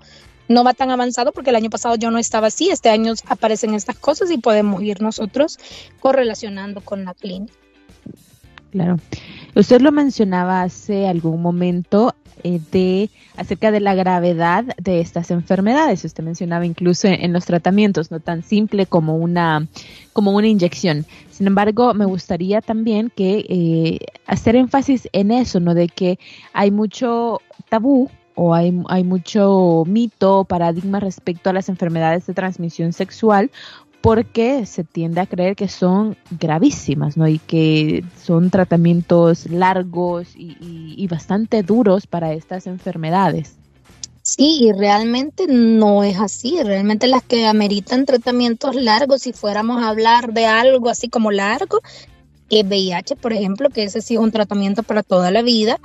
no 0.48 0.64
va 0.64 0.74
tan 0.74 0.90
avanzado 0.90 1.32
porque 1.32 1.50
el 1.50 1.56
año 1.56 1.70
pasado 1.70 1.96
yo 1.96 2.10
no 2.10 2.18
estaba 2.18 2.48
así, 2.48 2.70
este 2.70 2.88
año 2.88 3.14
aparecen 3.26 3.74
estas 3.74 3.98
cosas 3.98 4.30
y 4.30 4.38
podemos 4.38 4.82
ir 4.82 5.02
nosotros 5.02 5.58
correlacionando 6.00 6.80
con 6.80 7.04
la 7.04 7.14
clínica. 7.14 7.54
Claro. 8.70 8.96
Usted 9.54 9.80
lo 9.80 9.92
mencionaba 9.92 10.62
hace 10.62 11.08
algún 11.08 11.40
momento 11.40 12.14
eh, 12.44 12.60
de 12.70 13.10
acerca 13.36 13.70
de 13.70 13.80
la 13.80 13.94
gravedad 13.94 14.64
de 14.76 15.00
estas 15.00 15.30
enfermedades. 15.30 16.04
Usted 16.04 16.22
mencionaba 16.22 16.66
incluso 16.66 17.08
en, 17.08 17.32
los 17.32 17.46
tratamientos, 17.46 18.10
no 18.10 18.20
tan 18.20 18.42
simple 18.42 18.86
como 18.86 19.16
una 19.16 19.66
como 20.12 20.32
una 20.32 20.48
inyección. 20.48 21.06
Sin 21.30 21.46
embargo, 21.46 21.94
me 21.94 22.04
gustaría 22.04 22.60
también 22.60 23.10
que 23.14 23.46
eh, 23.48 23.98
hacer 24.26 24.56
énfasis 24.56 25.08
en 25.12 25.30
eso, 25.30 25.60
no 25.60 25.74
de 25.74 25.88
que 25.88 26.18
hay 26.52 26.70
mucho 26.70 27.40
tabú 27.68 28.10
o 28.34 28.54
hay, 28.54 28.72
hay 28.88 29.02
mucho 29.02 29.84
mito, 29.86 30.44
paradigma 30.44 31.00
respecto 31.00 31.50
a 31.50 31.52
las 31.52 31.68
enfermedades 31.68 32.26
de 32.26 32.34
transmisión 32.34 32.92
sexual 32.92 33.50
porque 34.00 34.64
se 34.66 34.84
tiende 34.84 35.20
a 35.20 35.26
creer 35.26 35.56
que 35.56 35.68
son 35.68 36.16
gravísimas, 36.30 37.16
¿no? 37.16 37.26
Y 37.26 37.38
que 37.38 38.04
son 38.22 38.50
tratamientos 38.50 39.46
largos 39.50 40.28
y, 40.36 41.06
bastante 41.08 41.62
duros 41.62 42.06
para 42.06 42.32
estas 42.32 42.66
enfermedades. 42.66 43.56
Sí, 44.22 44.58
y 44.60 44.72
realmente 44.72 45.46
no 45.48 46.04
es 46.04 46.18
así. 46.18 46.62
Realmente 46.62 47.06
las 47.06 47.22
que 47.22 47.46
ameritan 47.46 48.04
tratamientos 48.04 48.76
largos, 48.76 49.22
si 49.22 49.32
fuéramos 49.32 49.82
a 49.82 49.88
hablar 49.88 50.34
de 50.34 50.46
algo 50.46 50.90
así 50.90 51.08
como 51.08 51.30
largo, 51.30 51.80
es 52.50 52.64
VIH, 52.64 53.16
por 53.16 53.32
ejemplo, 53.32 53.70
que 53.70 53.84
ese 53.84 54.00
sí 54.00 54.14
es 54.14 54.20
un 54.20 54.30
tratamiento 54.30 54.82
para 54.82 55.02
toda 55.02 55.30
la 55.30 55.42
vida, 55.42 55.80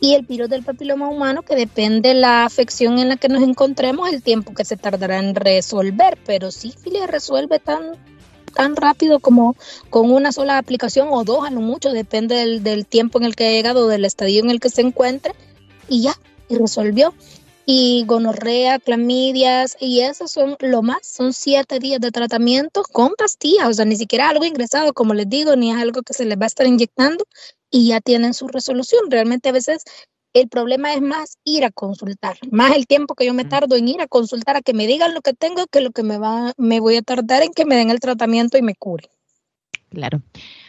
y 0.00 0.14
el 0.14 0.22
virus 0.22 0.48
del 0.48 0.62
papiloma 0.62 1.08
humano, 1.08 1.42
que 1.42 1.56
depende 1.56 2.10
de 2.10 2.14
la 2.14 2.44
afección 2.44 2.98
en 2.98 3.08
la 3.08 3.16
que 3.16 3.28
nos 3.28 3.42
encontremos, 3.42 4.10
el 4.10 4.22
tiempo 4.22 4.54
que 4.54 4.64
se 4.64 4.76
tardará 4.76 5.18
en 5.18 5.34
resolver, 5.34 6.18
pero 6.26 6.50
sífilis 6.50 7.06
resuelve 7.06 7.58
tan, 7.58 7.92
tan 8.54 8.76
rápido 8.76 9.20
como 9.20 9.56
con 9.90 10.12
una 10.12 10.32
sola 10.32 10.58
aplicación 10.58 11.08
o 11.10 11.24
dos 11.24 11.46
a 11.46 11.50
lo 11.50 11.60
mucho, 11.60 11.92
depende 11.92 12.34
del, 12.34 12.62
del 12.62 12.86
tiempo 12.86 13.18
en 13.18 13.24
el 13.24 13.36
que 13.36 13.46
ha 13.46 13.50
llegado, 13.50 13.88
del 13.88 14.04
estadio 14.04 14.42
en 14.42 14.50
el 14.50 14.60
que 14.60 14.70
se 14.70 14.82
encuentre, 14.82 15.34
y 15.88 16.02
ya, 16.02 16.14
y 16.48 16.56
resolvió 16.56 17.14
y 17.68 18.04
gonorrea, 18.06 18.78
clamidias, 18.78 19.76
y 19.80 20.00
esas 20.00 20.30
son 20.30 20.56
lo 20.60 20.82
más, 20.82 21.04
son 21.04 21.32
siete 21.32 21.80
días 21.80 22.00
de 22.00 22.12
tratamiento 22.12 22.84
con 22.92 23.14
pastillas, 23.18 23.66
o 23.66 23.74
sea, 23.74 23.84
ni 23.84 23.96
siquiera 23.96 24.28
algo 24.28 24.44
ingresado, 24.44 24.94
como 24.94 25.14
les 25.14 25.28
digo, 25.28 25.56
ni 25.56 25.72
es 25.72 25.76
algo 25.76 26.02
que 26.02 26.14
se 26.14 26.24
les 26.24 26.38
va 26.38 26.44
a 26.44 26.46
estar 26.46 26.64
inyectando 26.64 27.24
y 27.68 27.88
ya 27.88 28.00
tienen 28.00 28.34
su 28.34 28.46
resolución. 28.46 29.10
Realmente 29.10 29.48
a 29.48 29.52
veces 29.52 29.82
el 30.32 30.48
problema 30.48 30.94
es 30.94 31.02
más 31.02 31.38
ir 31.42 31.64
a 31.64 31.72
consultar, 31.72 32.36
más 32.52 32.76
el 32.76 32.86
tiempo 32.86 33.16
que 33.16 33.26
yo 33.26 33.34
me 33.34 33.44
tardo 33.44 33.74
en 33.74 33.88
ir 33.88 34.00
a 34.00 34.06
consultar 34.06 34.54
a 34.54 34.62
que 34.62 34.72
me 34.72 34.86
digan 34.86 35.12
lo 35.12 35.20
que 35.20 35.32
tengo 35.32 35.66
que 35.66 35.80
lo 35.80 35.90
que 35.90 36.04
me 36.04 36.18
va, 36.18 36.52
me 36.56 36.78
voy 36.78 36.96
a 36.96 37.02
tardar 37.02 37.42
en 37.42 37.52
que 37.52 37.64
me 37.64 37.74
den 37.74 37.90
el 37.90 37.98
tratamiento 37.98 38.56
y 38.56 38.62
me 38.62 38.76
cure. 38.76 39.10
Claro. 39.88 40.22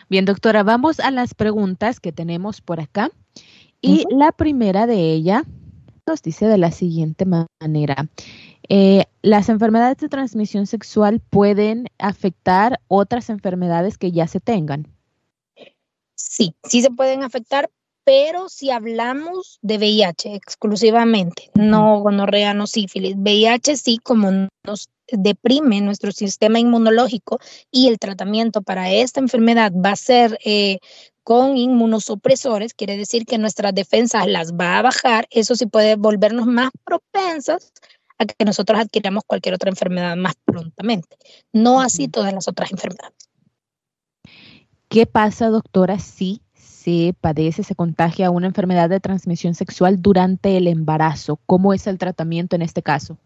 Bien, 0.10 0.26
doctora, 0.26 0.64
vamos 0.64 1.00
a 1.00 1.12
las 1.12 1.36
preguntas 1.36 2.00
que 2.00 2.12
tenemos 2.12 2.62
por 2.62 2.80
acá. 2.80 3.12
Y 3.82 4.06
la 4.10 4.32
primera 4.32 4.88
de 4.88 5.12
ella 5.12 5.44
nos 6.08 6.22
dice 6.22 6.48
de 6.48 6.58
la 6.58 6.72
siguiente 6.72 7.26
manera. 7.26 8.08
Eh, 8.70 9.06
las 9.22 9.50
enfermedades 9.50 9.98
de 9.98 10.10
transmisión 10.10 10.66
sexual 10.66 11.20
pueden 11.20 11.88
afectar 12.00 12.80
otras 12.88 13.30
enfermedades 13.30 13.98
que 13.98 14.12
ya 14.12 14.28
se 14.28 14.40
tengan. 14.40 14.88
Sí, 16.16 16.56
sí 16.64 16.82
se 16.82 16.90
pueden 16.90 17.24
afectar, 17.24 17.70
pero 18.04 18.50
si 18.50 18.72
hablamos 18.72 19.60
de 19.62 19.78
VIH 19.78 20.34
exclusivamente, 20.34 21.52
no 21.54 22.00
gonorrea, 22.00 22.54
no 22.54 22.66
sífilis, 22.66 23.16
VIH 23.18 23.78
sí 23.78 24.00
como 24.02 24.48
nos 24.64 24.90
deprime 25.12 25.82
nuestro 25.82 26.12
sistema 26.12 26.60
inmunológico 26.60 27.40
y 27.72 27.88
el 27.88 28.00
tratamiento 28.00 28.62
para 28.62 28.92
esta 28.92 29.20
enfermedad 29.20 29.72
va 29.74 29.92
a 29.92 29.96
ser 29.96 30.38
eh, 30.44 30.80
con 31.28 31.58
inmunosupresores, 31.58 32.74
quiere 32.74 32.96
decir 32.96 33.26
que 33.26 33.38
nuestras 33.38 33.76
defensas 33.76 34.28
las 34.28 34.54
va 34.54 34.78
a 34.78 34.82
bajar, 34.82 35.28
eso 35.30 35.56
sí 35.56 35.66
puede 35.66 35.98
volvernos 35.98 36.46
más 36.46 36.70
propensas 36.86 37.74
a 38.18 38.26
que 38.26 38.46
nosotros 38.46 38.80
adquiramos 38.80 39.24
cualquier 39.28 39.56
otra 39.56 39.70
enfermedad 39.70 40.16
más 40.16 40.36
prontamente, 40.46 41.18
no 41.52 41.82
así 41.82 42.08
todas 42.08 42.34
las 42.34 42.48
otras 42.48 42.72
enfermedades. 42.72 43.30
¿Qué 44.88 45.06
pasa, 45.06 45.50
doctora, 45.50 46.00
si 46.00 46.44
se 46.54 47.14
padece, 47.20 47.64
se 47.64 47.76
contagia 47.76 48.32
una 48.32 48.48
enfermedad 48.48 48.90
de 48.90 49.02
transmisión 49.02 49.54
sexual 49.54 50.02
durante 50.02 50.56
el 50.56 50.66
embarazo? 50.66 51.42
¿Cómo 51.46 51.74
es 51.74 51.88
el 51.88 51.98
tratamiento 51.98 52.56
en 52.56 52.62
este 52.62 52.82
caso? 52.82 53.18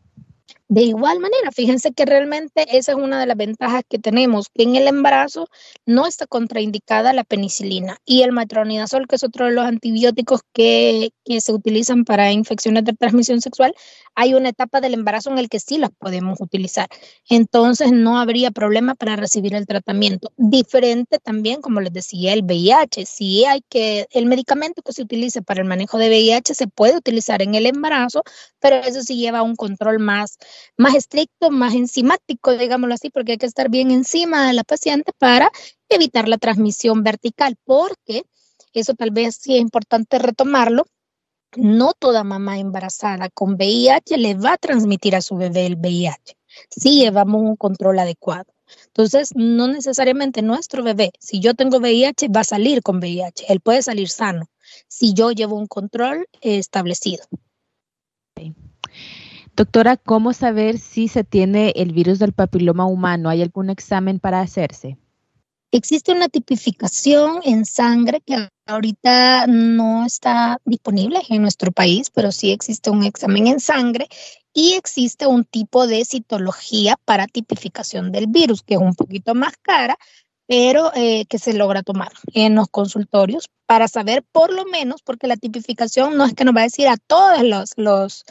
De 0.72 0.84
igual 0.84 1.20
manera, 1.20 1.52
fíjense 1.52 1.92
que 1.92 2.06
realmente 2.06 2.66
esa 2.78 2.94
es 2.94 2.98
una 2.98 3.20
de 3.20 3.26
las 3.26 3.36
ventajas 3.36 3.84
que 3.90 4.00
tenemos, 4.00 4.48
que 4.48 4.64
en 4.64 4.78
el 4.78 4.88
embarazo 4.88 5.50
no 5.86 6.08
está 6.08 6.28
contraindicada 6.28 7.12
la 7.12 7.26
penicilina 7.26 7.98
y 8.06 8.22
el 8.22 8.32
matronidazol, 8.32 9.06
que 9.06 9.18
es 9.18 9.24
otro 9.26 9.48
de 9.48 9.52
los 9.52 9.66
antibióticos 9.66 10.40
que, 10.54 11.12
que, 11.26 11.42
se 11.42 11.52
utilizan 11.52 12.06
para 12.06 12.32
infecciones 12.32 12.86
de 12.86 12.94
transmisión 12.94 13.42
sexual, 13.42 13.76
hay 14.16 14.34
una 14.34 14.48
etapa 14.48 14.80
del 14.80 14.94
embarazo 14.94 15.30
en 15.30 15.40
el 15.40 15.50
que 15.50 15.60
sí 15.60 15.78
las 15.78 15.90
podemos 15.92 16.40
utilizar. 16.40 16.88
Entonces 17.30 17.92
no 17.92 18.18
habría 18.18 18.52
problema 18.52 18.96
para 18.96 19.18
recibir 19.18 19.54
el 19.56 19.68
tratamiento. 19.68 20.32
Diferente 20.38 21.20
también, 21.20 21.60
como 21.60 21.82
les 21.82 21.92
decía, 21.92 22.32
el 22.32 22.44
VIH. 22.44 23.06
Si 23.06 23.44
hay 23.44 23.62
que, 23.68 24.08
el 24.12 24.26
medicamento 24.26 24.82
que 24.84 24.94
se 24.94 25.02
utilice 25.02 25.42
para 25.42 25.62
el 25.62 25.68
manejo 25.68 25.98
de 25.98 26.08
VIH 26.08 26.54
se 26.54 26.68
puede 26.68 26.96
utilizar 26.96 27.42
en 27.42 27.56
el 27.56 27.66
embarazo, 27.66 28.24
pero 28.60 28.78
eso 28.78 29.02
sí 29.02 29.18
lleva 29.18 29.42
un 29.42 29.58
control 29.58 30.00
más 30.00 30.38
más 30.78 30.96
estricto, 30.96 31.52
más 31.52 31.74
enzimático, 31.74 32.56
digámoslo 32.58 32.96
así, 32.96 33.10
porque 33.10 33.34
hay 33.34 33.38
que 33.38 33.46
estar 33.46 33.70
bien 33.70 33.92
encima 33.92 34.48
de 34.48 34.54
la 34.54 34.64
paciente 34.64 35.12
para 35.18 35.52
evitar 35.90 36.28
la 36.28 36.38
transmisión 36.38 37.04
vertical, 37.04 37.56
porque 37.64 38.24
eso 38.74 38.94
tal 38.94 39.12
vez 39.12 39.38
sí 39.40 39.56
es 39.56 39.62
importante 39.62 40.20
retomarlo. 40.20 40.86
No 41.56 41.94
toda 41.94 42.24
mamá 42.24 42.60
embarazada 42.60 43.30
con 43.30 43.56
VIH 43.56 44.18
le 44.18 44.36
va 44.36 44.54
a 44.54 44.58
transmitir 44.58 45.16
a 45.16 45.22
su 45.22 45.36
bebé 45.36 45.66
el 45.66 45.76
VIH 45.76 46.38
si 46.70 47.00
llevamos 47.00 47.42
un 47.42 47.56
control 47.56 48.00
adecuado. 48.00 48.54
Entonces, 48.88 49.32
no 49.36 49.68
necesariamente 49.68 50.42
nuestro 50.42 50.84
bebé, 50.84 51.12
si 51.20 51.40
yo 51.40 51.56
tengo 51.56 51.80
VIH, 51.80 52.30
va 52.30 52.42
a 52.42 52.46
salir 52.46 52.82
con 52.82 52.98
VIH. 53.00 53.46
Él 53.50 53.60
puede 53.60 53.82
salir 53.82 54.10
sano 54.10 54.48
si 54.88 55.14
yo 55.14 55.32
llevo 55.32 55.58
un 55.58 55.68
control 55.68 56.28
establecido. 56.42 57.26
Doctora, 59.62 59.96
¿cómo 59.96 60.34
saber 60.34 60.80
si 60.80 61.08
se 61.08 61.24
tiene 61.24 61.72
el 61.76 61.94
virus 61.94 62.18
del 62.18 62.34
papiloma 62.34 62.88
humano? 62.88 63.30
¿Hay 63.30 63.44
algún 63.44 63.70
examen 63.70 64.20
para 64.20 64.42
hacerse? 64.42 64.98
Existe 65.72 66.12
una 66.12 66.30
tipificación 66.30 67.42
en 67.44 67.66
sangre 67.66 68.22
que 68.26 68.50
ahorita 68.66 69.46
no 69.46 70.04
está 70.04 70.60
disponible 70.66 71.22
en 71.30 71.44
nuestro 71.44 71.72
país, 71.72 72.10
pero 72.10 72.32
sí 72.32 72.50
existe 72.50 72.90
un 72.90 73.04
examen 73.04 73.46
en 73.46 73.60
sangre 73.60 74.08
y 74.52 74.74
existe 74.74 75.28
un 75.28 75.46
tipo 75.46 75.86
de 75.86 76.06
citología 76.06 76.98
para 77.06 77.28
tipificación 77.28 78.12
del 78.12 78.26
virus, 78.26 78.64
que 78.64 78.74
es 78.74 78.82
un 78.82 78.96
poquito 78.96 79.36
más 79.36 79.54
cara, 79.62 79.96
pero 80.48 80.92
eh, 80.96 81.26
que 81.30 81.38
se 81.38 81.54
logra 81.54 81.84
tomar 81.84 82.12
en 82.34 82.56
los 82.56 82.68
consultorios 82.68 83.48
para 83.68 83.88
saber 83.88 84.24
por 84.32 84.52
lo 84.52 84.66
menos, 84.66 85.04
porque 85.04 85.28
la 85.28 85.38
tipificación 85.38 86.18
no 86.18 86.26
es 86.26 86.34
que 86.34 86.46
nos 86.46 86.56
va 86.56 86.62
a 86.62 86.64
decir 86.64 86.88
a 86.88 86.98
todos 86.98 87.44
los, 87.44 87.74
los 87.78 88.26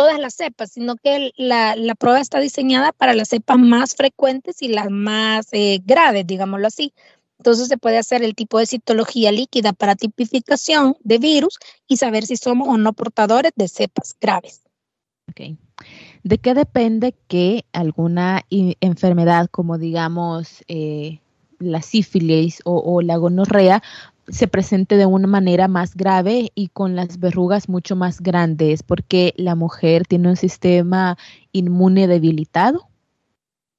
todas 0.00 0.18
las 0.18 0.32
cepas, 0.32 0.72
sino 0.72 0.96
que 0.96 1.30
la, 1.36 1.76
prueba 1.98 2.20
está 2.20 2.40
diseñada 2.40 2.90
para 2.92 3.12
las 3.12 3.28
cepas 3.28 3.58
más 3.58 3.94
frecuentes 3.94 4.62
y 4.62 4.68
las 4.68 4.88
más 4.88 5.48
eh, 5.52 5.82
graves, 5.84 6.26
digámoslo 6.26 6.68
así. 6.68 6.94
Entonces 7.36 7.68
se 7.68 7.76
puede 7.76 7.98
hacer 7.98 8.22
el 8.22 8.34
tipo 8.34 8.58
de 8.58 8.64
citología 8.64 9.30
líquida 9.30 9.74
para 9.74 9.96
tipificación 9.96 10.96
de 11.00 11.18
virus 11.18 11.58
y 11.86 11.98
saber 11.98 12.24
si 12.24 12.38
somos 12.38 12.66
o 12.68 12.78
no 12.78 12.94
portadores 12.94 13.52
de 13.56 13.68
cepas 13.68 14.16
graves. 14.18 14.62
¿De 16.22 16.38
qué 16.38 16.54
depende 16.54 17.14
que 17.28 17.66
alguna 17.74 18.46
enfermedad 18.48 19.48
como 19.50 19.76
digamos 19.76 20.64
eh, 20.66 21.20
la 21.58 21.82
sífilis 21.82 22.62
o, 22.64 22.78
o, 22.78 23.02
la 23.02 23.18
gonorrea 23.18 23.82
se 24.30 24.48
presente 24.48 24.96
de 24.96 25.06
una 25.06 25.26
manera 25.26 25.68
más 25.68 25.94
grave 25.94 26.50
y 26.54 26.68
con 26.68 26.96
las 26.96 27.18
verrugas 27.18 27.68
mucho 27.68 27.96
más 27.96 28.20
grandes, 28.20 28.82
porque 28.82 29.34
la 29.36 29.54
mujer 29.54 30.06
tiene 30.06 30.28
un 30.28 30.36
sistema 30.36 31.16
inmune 31.52 32.06
debilitado. 32.06 32.88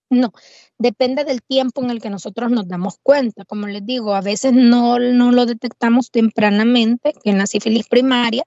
No, 0.09 0.33
depende 0.77 1.23
del 1.23 1.41
tiempo 1.41 1.81
en 1.81 1.89
el 1.89 2.01
que 2.01 2.09
nosotros 2.09 2.51
nos 2.51 2.67
damos 2.67 2.97
cuenta. 3.01 3.45
Como 3.45 3.67
les 3.67 3.85
digo, 3.85 4.13
a 4.13 4.19
veces 4.19 4.51
no, 4.51 4.99
no 4.99 5.31
lo 5.31 5.45
detectamos 5.45 6.11
tempranamente 6.11 7.13
en 7.23 7.37
la 7.37 7.47
sífilis 7.47 7.87
primaria 7.87 8.43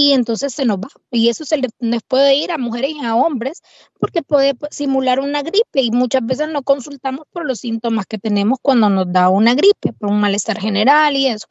y 0.00 0.12
entonces 0.14 0.54
se 0.54 0.64
nos 0.64 0.78
va. 0.78 0.88
Y 1.10 1.28
eso 1.28 1.44
se 1.44 1.58
les 1.58 2.02
puede 2.02 2.34
ir 2.34 2.52
a 2.52 2.58
mujeres 2.58 2.92
y 2.92 3.04
a 3.04 3.14
hombres 3.14 3.60
porque 3.98 4.22
puede 4.22 4.54
simular 4.70 5.20
una 5.20 5.42
gripe 5.42 5.82
y 5.82 5.90
muchas 5.90 6.24
veces 6.24 6.48
no 6.48 6.62
consultamos 6.62 7.26
por 7.30 7.44
los 7.44 7.60
síntomas 7.60 8.06
que 8.06 8.16
tenemos 8.16 8.58
cuando 8.62 8.88
nos 8.88 9.12
da 9.12 9.28
una 9.28 9.54
gripe, 9.54 9.92
por 9.92 10.10
un 10.10 10.20
malestar 10.20 10.58
general 10.58 11.16
y 11.16 11.26
eso. 11.26 11.46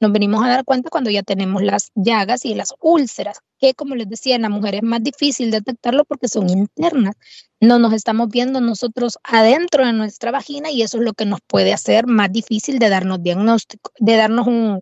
Nos 0.00 0.10
venimos 0.10 0.42
a 0.42 0.48
dar 0.48 0.64
cuenta 0.64 0.88
cuando 0.88 1.10
ya 1.10 1.22
tenemos 1.22 1.62
las 1.62 1.90
llagas 1.94 2.46
y 2.46 2.54
las 2.54 2.74
úlceras, 2.80 3.40
que 3.58 3.74
como 3.74 3.94
les 3.94 4.08
decía, 4.08 4.36
en 4.36 4.42
la 4.42 4.48
mujer 4.48 4.76
es 4.76 4.82
más 4.82 5.02
difícil 5.02 5.50
detectarlo 5.50 6.06
porque 6.06 6.28
son 6.28 6.48
internas. 6.48 7.14
No 7.60 7.78
nos 7.78 7.92
estamos 7.92 8.28
viendo 8.28 8.62
nosotros 8.62 9.18
adentro 9.22 9.84
de 9.84 9.92
nuestra 9.92 10.30
vagina 10.30 10.70
y 10.70 10.80
eso 10.80 10.96
es 10.96 11.04
lo 11.04 11.12
que 11.12 11.26
nos 11.26 11.40
puede 11.46 11.74
hacer 11.74 12.06
más 12.06 12.32
difícil 12.32 12.78
de 12.78 12.88
darnos 12.88 13.22
diagnóstico, 13.22 13.92
de 13.98 14.16
darnos 14.16 14.46
un 14.46 14.80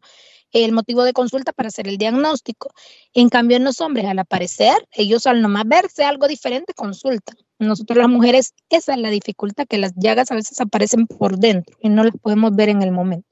el 0.52 0.72
motivo 0.72 1.04
de 1.04 1.12
consulta 1.12 1.52
para 1.52 1.68
hacer 1.68 1.88
el 1.88 1.98
diagnóstico. 1.98 2.72
En 3.14 3.28
cambio, 3.28 3.56
en 3.56 3.64
los 3.64 3.80
hombres, 3.80 4.06
al 4.06 4.18
aparecer, 4.18 4.74
ellos 4.92 5.26
al 5.26 5.42
nomás 5.42 5.64
verse 5.66 6.04
algo 6.04 6.28
diferente, 6.28 6.74
consultan. 6.74 7.36
Nosotros 7.58 7.98
las 7.98 8.08
mujeres, 8.08 8.54
esa 8.68 8.94
es 8.94 8.98
la 8.98 9.10
dificultad, 9.10 9.66
que 9.68 9.78
las 9.78 9.92
llagas 9.96 10.30
a 10.30 10.34
veces 10.34 10.60
aparecen 10.60 11.06
por 11.06 11.38
dentro 11.38 11.76
y 11.80 11.88
no 11.88 12.04
las 12.04 12.16
podemos 12.16 12.54
ver 12.54 12.70
en 12.70 12.82
el 12.82 12.92
momento. 12.92 13.28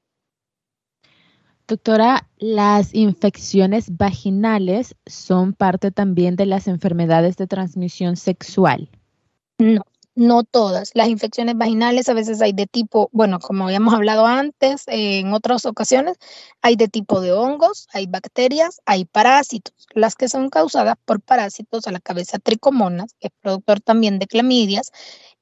Doctora, 1.66 2.26
¿las 2.38 2.94
infecciones 2.94 3.94
vaginales 3.96 4.94
son 5.04 5.52
parte 5.52 5.90
también 5.90 6.35
de 6.35 6.46
las 6.46 6.66
enfermedades 6.66 7.37
de 7.37 7.46
transmisión 7.46 8.16
sexual? 8.16 8.88
No, 9.59 9.83
no 10.18 10.42
todas. 10.42 10.90
Las 10.94 11.09
infecciones 11.09 11.57
vaginales 11.57 12.09
a 12.09 12.14
veces 12.14 12.42
hay 12.42 12.52
de 12.52 12.66
tipo, 12.66 13.09
bueno, 13.12 13.38
como 13.38 13.64
habíamos 13.64 13.94
hablado 13.94 14.26
antes 14.26 14.83
en 14.88 15.33
otras 15.33 15.64
ocasiones, 15.64 16.18
hay 16.61 16.74
de 16.74 16.88
tipo 16.88 17.20
de 17.20 17.33
hongos, 17.33 17.87
hay 17.92 18.07
bacterias, 18.07 18.81
hay 18.85 19.04
parásitos. 19.04 19.87
Las 19.94 20.16
que 20.16 20.28
son 20.28 20.50
causadas 20.50 20.96
por 21.04 21.20
parásitos 21.20 21.87
a 21.87 21.92
la 21.92 22.00
cabeza 22.00 22.38
tricomonas, 22.40 23.14
que 23.20 23.28
es 23.28 23.33
productor 23.40 23.81
también 23.81 24.18
de 24.18 24.26
clamidias, 24.26 24.90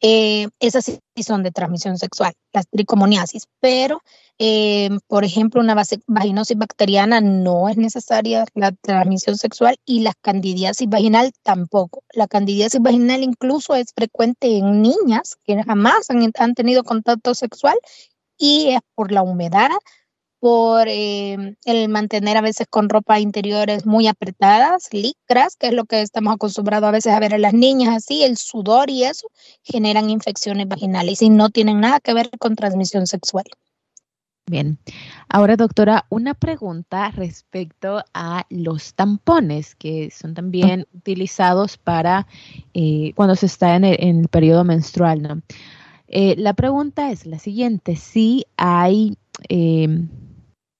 eh, 0.00 0.48
esas 0.60 0.84
sí 0.84 1.22
son 1.22 1.42
de 1.42 1.50
transmisión 1.50 1.98
sexual, 1.98 2.34
las 2.52 2.68
tricomoniasis, 2.68 3.46
pero 3.60 4.02
eh, 4.38 4.90
por 5.06 5.24
ejemplo, 5.24 5.62
una 5.62 5.74
vaginosis 6.06 6.58
bacteriana 6.58 7.22
no 7.22 7.70
es 7.70 7.78
necesaria 7.78 8.44
la 8.54 8.72
transmisión 8.72 9.38
sexual 9.38 9.76
y 9.86 10.00
la 10.00 10.12
candidiasis 10.20 10.88
vaginal 10.88 11.32
tampoco. 11.42 12.02
La 12.12 12.26
candidiasis 12.26 12.80
vaginal 12.82 13.22
incluso 13.22 13.74
es 13.74 13.92
frecuente 13.94 14.58
en 14.58 14.82
niñas 14.82 15.36
que 15.44 15.62
jamás 15.62 16.10
han, 16.10 16.30
han 16.38 16.54
tenido 16.54 16.84
contacto 16.84 17.34
sexual 17.34 17.78
y 18.36 18.68
es 18.70 18.80
por 18.94 19.10
la 19.10 19.22
humedad, 19.22 19.70
por 20.40 20.86
eh, 20.88 21.56
el 21.64 21.88
mantener 21.88 22.36
a 22.36 22.42
veces 22.42 22.66
con 22.68 22.88
ropa 22.88 23.18
interiores 23.20 23.86
muy 23.86 24.06
apretadas, 24.06 24.88
licras, 24.92 25.56
que 25.56 25.68
es 25.68 25.72
lo 25.72 25.84
que 25.84 26.02
estamos 26.02 26.34
acostumbrados 26.34 26.88
a 26.88 26.92
veces 26.92 27.12
a 27.12 27.20
ver 27.20 27.32
en 27.32 27.42
las 27.42 27.54
niñas 27.54 27.94
así, 27.94 28.22
el 28.22 28.36
sudor 28.36 28.90
y 28.90 29.04
eso 29.04 29.28
generan 29.62 30.10
infecciones 30.10 30.68
vaginales 30.68 31.22
y 31.22 31.30
no 31.30 31.50
tienen 31.50 31.80
nada 31.80 32.00
que 32.00 32.14
ver 32.14 32.30
con 32.38 32.56
transmisión 32.56 33.06
sexual. 33.06 33.44
Bien. 34.48 34.78
Ahora, 35.28 35.56
doctora, 35.56 36.06
una 36.08 36.34
pregunta 36.34 37.10
respecto 37.10 38.04
a 38.14 38.46
los 38.48 38.94
tampones 38.94 39.74
que 39.74 40.12
son 40.12 40.34
también 40.34 40.86
utilizados 40.94 41.76
para 41.78 42.28
eh, 42.72 43.12
cuando 43.16 43.34
se 43.34 43.46
está 43.46 43.74
en 43.74 43.84
el, 43.84 44.28
periodo 44.28 44.62
menstrual, 44.62 45.22
¿no? 45.22 45.42
Eh, 46.06 46.36
la 46.38 46.54
pregunta 46.54 47.10
es 47.10 47.26
la 47.26 47.40
siguiente, 47.40 47.96
si 47.96 48.46
hay 48.56 49.18
em, 49.48 50.08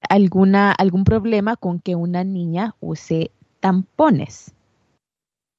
alguna, 0.09 0.73
algún 0.73 1.05
problema 1.05 1.57
con 1.57 1.81
que 1.81 1.95
una 1.95 2.25
niña 2.25 2.75
use 2.81 3.31
tampones. 3.61 4.53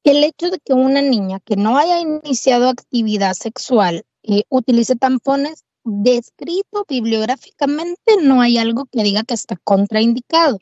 El 0.03 0.23
hecho 0.23 0.49
de 0.49 0.59
que 0.59 0.73
una 0.73 1.01
niña 1.01 1.39
que 1.41 1.57
no 1.57 1.77
haya 1.77 1.99
iniciado 1.99 2.69
actividad 2.69 3.33
sexual 3.33 4.05
eh, 4.23 4.43
utilice 4.49 4.95
tampones 4.95 5.65
descrito 5.83 6.85
bibliográficamente 6.87 8.17
no 8.21 8.41
hay 8.41 8.57
algo 8.57 8.85
que 8.85 9.03
diga 9.03 9.23
que 9.23 9.33
está 9.33 9.57
contraindicado. 9.63 10.59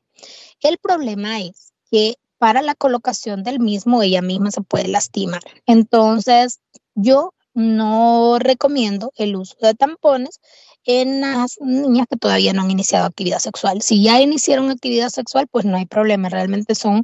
El 0.61 0.77
problema 0.79 1.41
es 1.41 1.73
que 1.91 2.15
para 2.39 2.61
la 2.61 2.75
colocación 2.75 3.43
del 3.43 3.59
mismo 3.59 4.01
ella 4.01 4.21
misma 4.21 4.49
se 4.51 4.61
puede 4.61 4.87
lastimar. 4.87 5.41
Entonces, 5.65 6.59
yo 6.95 7.34
no 7.55 8.37
recomiendo 8.39 9.11
el 9.15 9.35
uso 9.35 9.55
de 9.61 9.73
tampones 9.73 10.39
en 10.85 11.21
las 11.21 11.57
niñas 11.61 12.05
que 12.07 12.17
todavía 12.17 12.53
no 12.53 12.61
han 12.61 12.71
iniciado 12.71 13.07
actividad 13.07 13.39
sexual. 13.39 13.81
Si 13.81 14.03
ya 14.03 14.21
iniciaron 14.21 14.69
actividad 14.69 15.09
sexual, 15.09 15.47
pues 15.47 15.65
no 15.65 15.77
hay 15.77 15.87
problema, 15.87 16.29
realmente 16.29 16.75
son 16.75 17.03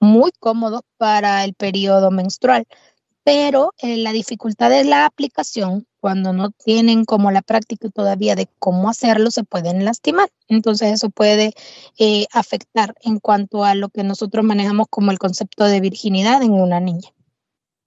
muy 0.00 0.32
cómodos 0.38 0.82
para 0.98 1.44
el 1.44 1.54
periodo 1.54 2.10
menstrual. 2.10 2.66
Pero 3.24 3.72
eh, 3.78 3.96
la 3.96 4.12
dificultad 4.12 4.72
es 4.72 4.84
la 4.86 5.06
aplicación, 5.06 5.86
cuando 6.02 6.32
no 6.32 6.50
tienen 6.50 7.04
como 7.04 7.30
la 7.30 7.42
práctica 7.42 7.88
todavía 7.88 8.34
de 8.34 8.48
cómo 8.58 8.90
hacerlo, 8.90 9.30
se 9.30 9.44
pueden 9.44 9.84
lastimar. 9.84 10.28
Entonces 10.48 10.92
eso 10.92 11.10
puede 11.10 11.52
eh, 11.96 12.26
afectar 12.32 12.96
en 13.02 13.20
cuanto 13.20 13.64
a 13.64 13.76
lo 13.76 13.88
que 13.88 14.02
nosotros 14.02 14.44
manejamos 14.44 14.88
como 14.90 15.12
el 15.12 15.20
concepto 15.20 15.64
de 15.64 15.80
virginidad 15.80 16.42
en 16.42 16.54
una 16.54 16.80
niña. 16.80 17.08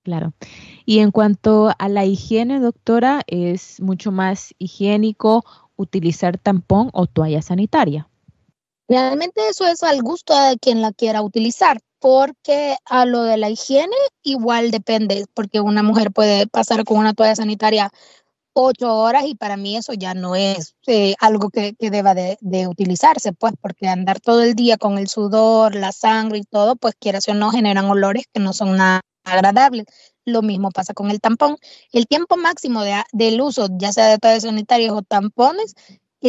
Claro. 0.03 0.33
Y 0.85 0.99
en 0.99 1.11
cuanto 1.11 1.71
a 1.77 1.89
la 1.89 2.05
higiene, 2.05 2.59
doctora, 2.59 3.23
¿es 3.27 3.81
mucho 3.81 4.11
más 4.11 4.53
higiénico 4.59 5.43
utilizar 5.75 6.37
tampón 6.37 6.89
o 6.93 7.07
toalla 7.07 7.41
sanitaria? 7.41 8.07
Realmente 8.87 9.47
eso 9.49 9.65
es 9.65 9.81
al 9.81 10.01
gusto 10.03 10.39
de 10.39 10.57
quien 10.59 10.81
la 10.81 10.91
quiera 10.91 11.23
utilizar, 11.23 11.79
porque 11.99 12.75
a 12.85 13.05
lo 13.05 13.23
de 13.23 13.37
la 13.37 13.49
higiene 13.49 13.95
igual 14.21 14.69
depende, 14.69 15.25
porque 15.33 15.59
una 15.59 15.81
mujer 15.81 16.11
puede 16.11 16.45
pasar 16.45 16.83
con 16.83 16.99
una 16.99 17.15
toalla 17.15 17.35
sanitaria 17.35 17.91
ocho 18.57 18.95
horas 18.95 19.25
y 19.25 19.35
para 19.35 19.57
mí 19.57 19.75
eso 19.75 19.93
ya 19.93 20.13
no 20.13 20.35
es 20.35 20.75
eh, 20.87 21.15
algo 21.19 21.49
que, 21.49 21.75
deba 21.77 22.13
de, 22.13 22.37
utilizarse, 22.67 23.33
pues 23.33 23.53
porque 23.59 23.87
andar 23.87 24.21
todo 24.21 24.43
el 24.43 24.55
día 24.55 24.77
con 24.77 24.97
el 24.97 25.07
sudor, 25.09 25.75
la 25.75 25.91
sangre 25.91 26.37
y 26.39 26.43
todo, 26.43 26.75
pues 26.77 26.95
quieras 26.97 27.27
o 27.27 27.33
no 27.33 27.51
generan 27.51 27.85
olores 27.85 28.25
que 28.33 28.39
no 28.39 28.53
son 28.53 28.77
nada 28.77 29.01
agradables. 29.25 29.85
Lo 30.25 30.41
mismo 30.41 30.71
pasa 30.71 30.93
con 30.93 31.11
el 31.11 31.21
tampón. 31.21 31.57
El 31.91 32.07
tiempo 32.07 32.35
máximo 32.35 32.83
de, 32.83 32.95
del 33.13 33.39
uso, 33.41 33.67
ya 33.77 33.91
sea 33.91 34.07
de 34.07 34.17
toallas 34.17 34.43
sanitarias 34.43 34.91
o 34.91 35.01
tampones, 35.01 35.75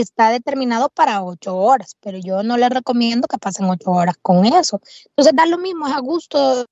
está 0.01 0.31
determinado 0.31 0.89
para 0.89 1.23
ocho 1.23 1.57
horas, 1.57 1.97
pero 2.01 2.19
yo 2.19 2.43
no 2.43 2.57
les 2.57 2.71
recomiendo 2.71 3.29
que 3.29 3.39
pasen 3.39 3.67
ocho 3.67 3.91
horas 3.91 4.17
con 4.21 4.45
eso. 4.47 4.81
Entonces, 5.07 5.35
da 5.35 5.47
lo 5.47 5.59
mismo, 5.59 5.87
es 5.87 5.95
a 5.95 6.01
gusto, 6.01 6.67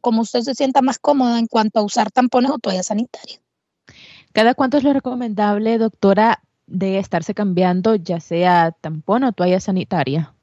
como 0.00 0.22
usted 0.22 0.40
se 0.40 0.54
sienta 0.54 0.82
más 0.82 0.98
cómodo 0.98 1.36
en 1.36 1.46
cuanto 1.46 1.80
a 1.80 1.82
usar 1.82 2.10
tampones 2.10 2.50
o 2.50 2.58
toallas 2.58 2.86
sanitarias. 2.86 3.40
¿Cada 4.32 4.54
cuánto 4.54 4.76
es 4.76 4.84
lo 4.84 4.92
recomendable, 4.92 5.78
doctora, 5.78 6.42
de 6.66 6.98
estarse 6.98 7.32
cambiando, 7.34 7.94
ya 7.94 8.20
sea 8.20 8.72
tampón 8.80 9.24
o 9.24 9.32
toalla 9.32 9.60
sanitaria? 9.60 10.34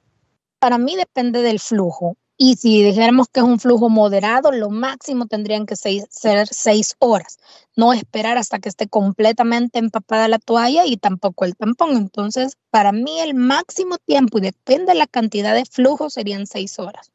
Para 0.60 0.78
mí 0.78 0.96
depende 0.96 1.42
del 1.42 1.60
flujo. 1.60 2.16
Y 2.46 2.58
si 2.58 2.84
dijéramos 2.84 3.30
que 3.30 3.40
es 3.40 3.46
un 3.46 3.58
flujo 3.58 3.90
moderado, 3.90 4.52
lo 4.52 4.70
máximo 4.70 5.28
tendrían 5.28 5.66
que 5.66 5.78
ser 5.78 6.48
seis 6.52 6.94
horas. 7.00 7.38
No 7.78 7.94
esperar 7.94 8.38
hasta 8.38 8.60
que 8.60 8.68
esté 8.68 8.90
completamente 8.90 9.80
empapada 9.80 10.28
la 10.28 10.40
toalla 10.40 10.86
y 10.86 10.98
tampoco 10.98 11.46
el 11.46 11.56
tampón. 11.56 11.96
Entonces, 11.96 12.58
para 12.70 12.92
mí 12.92 13.22
el 13.22 13.34
máximo 13.34 13.98
tiempo, 13.98 14.40
y 14.40 14.42
depende 14.42 14.92
de 14.92 15.00
la 15.00 15.08
cantidad 15.08 15.56
de 15.56 15.64
flujo, 15.64 16.10
serían 16.10 16.46
seis 16.46 16.80
horas. 16.80 17.13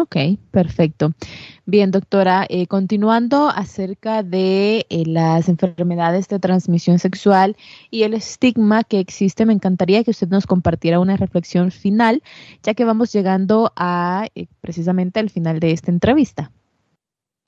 Ok, 0.00 0.16
perfecto. 0.50 1.12
Bien, 1.66 1.90
doctora, 1.90 2.46
eh, 2.48 2.66
continuando 2.66 3.50
acerca 3.50 4.22
de 4.22 4.86
eh, 4.88 5.04
las 5.04 5.50
enfermedades 5.50 6.26
de 6.28 6.38
transmisión 6.38 6.98
sexual 6.98 7.54
y 7.90 8.04
el 8.04 8.14
estigma 8.14 8.82
que 8.82 8.98
existe, 8.98 9.44
me 9.44 9.52
encantaría 9.52 10.02
que 10.02 10.12
usted 10.12 10.28
nos 10.28 10.46
compartiera 10.46 11.00
una 11.00 11.18
reflexión 11.18 11.70
final, 11.70 12.22
ya 12.62 12.72
que 12.72 12.86
vamos 12.86 13.12
llegando 13.12 13.74
a 13.76 14.26
eh, 14.34 14.46
precisamente 14.62 15.20
al 15.20 15.28
final 15.28 15.60
de 15.60 15.72
esta 15.72 15.90
entrevista. 15.90 16.50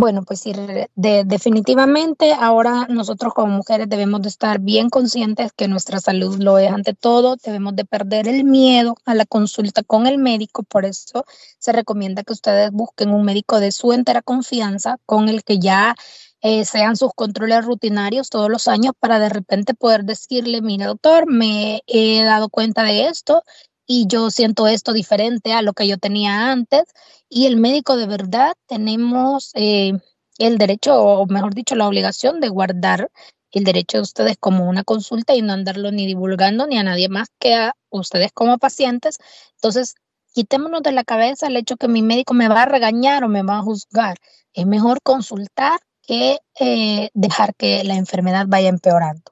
Bueno, 0.03 0.25
pues 0.25 0.41
sí, 0.41 0.53
definitivamente 0.97 2.33
ahora 2.35 2.89
nosotros 2.89 3.33
como 3.35 3.59
mujeres 3.59 3.89
debemos 3.89 4.21
de 4.21 4.31
estar 4.31 4.59
bien 4.59 4.91
conscientes 4.91 5.53
que 5.53 5.69
nuestra 5.69 6.01
salud 6.01 6.39
lo 6.41 6.59
es 6.59 6.73
ante 6.73 6.93
todo, 6.93 7.37
debemos 7.37 7.77
de 7.77 7.85
perder 7.85 8.27
el 8.27 8.43
miedo 8.43 8.97
a 9.05 9.15
la 9.15 9.27
consulta 9.27 9.85
con 9.85 10.09
el 10.09 10.19
médico, 10.19 10.65
por 10.65 10.87
eso 10.87 11.25
se 11.61 11.71
recomienda 11.71 12.25
que 12.25 12.33
ustedes 12.33 12.73
busquen 12.73 13.11
un 13.11 13.25
médico 13.25 13.61
de 13.61 13.71
su 13.71 13.93
entera 13.93 14.23
confianza 14.23 14.97
con 15.07 15.29
el 15.29 15.45
que 15.45 15.61
ya 15.61 15.95
eh, 16.41 16.65
sean 16.65 16.97
sus 16.97 17.13
controles 17.15 17.65
rutinarios 17.65 18.29
todos 18.29 18.51
los 18.51 18.67
años 18.67 18.95
para 18.99 19.21
de 19.21 19.29
repente 19.29 19.73
poder 19.73 20.03
decirle, 20.03 20.63
mire 20.63 20.87
doctor, 20.87 21.31
me 21.31 21.83
he 21.87 22.25
dado 22.25 22.49
cuenta 22.49 22.83
de 22.83 23.07
esto 23.07 23.45
y 23.87 24.07
yo 24.07 24.31
siento 24.31 24.67
esto 24.67 24.93
diferente 24.93 25.53
a 25.53 25.63
lo 25.63 25.73
que 25.73 25.87
yo 25.87 25.99
tenía 25.99 26.51
antes 26.51 26.85
y 27.29 27.47
el 27.47 27.57
médico 27.57 27.97
de 27.97 28.07
verdad 28.07 28.55
tenemos 28.67 29.51
eh, 29.55 29.93
el 30.39 30.59
derecho, 30.59 31.01
o 31.01 31.27
mejor 31.27 31.55
dicho, 31.55 31.75
la 31.75 31.89
obligación 31.89 32.41
de 32.41 32.49
guardar 32.49 33.11
el 33.51 33.65
derecho 33.65 33.99
de 33.99 34.03
ustedes 34.03 34.37
como 34.39 34.69
una 34.69 34.85
consulta 34.85 35.35
y 35.35 35.43
no 35.43 35.53
andarlo 35.53 35.93
ni 35.93 36.07
divulgando 36.07 36.67
ni 36.67 36.79
a 36.79 36.83
nadie 36.83 37.09
más 37.09 37.29
que 37.39 37.55
a 37.55 37.75
ustedes 37.91 38.33
como 38.33 38.59
pacientes. 38.59 39.19
Entonces, 39.57 39.95
quitémonos 40.33 40.83
de 40.83 40.93
la 40.93 41.05
cabeza 41.05 41.47
el 41.47 41.57
hecho 41.57 41.77
que 41.77 41.89
mi 41.89 42.03
médico 42.03 42.35
me 42.35 42.49
va 42.49 42.63
a 42.63 42.67
regañar 42.67 43.25
o 43.25 43.29
me 43.29 43.43
va 43.43 43.59
a 43.59 43.63
juzgar. 43.63 44.17
Es 44.55 44.67
mejor 44.67 45.01
consultar 45.03 45.81
que 46.03 46.39
eh, 46.59 47.11
dejar 47.15 47.55
que 47.55 47.85
la 47.85 47.95
enfermedad 47.95 48.47
vaya 48.49 48.69
empeorando. 48.69 49.32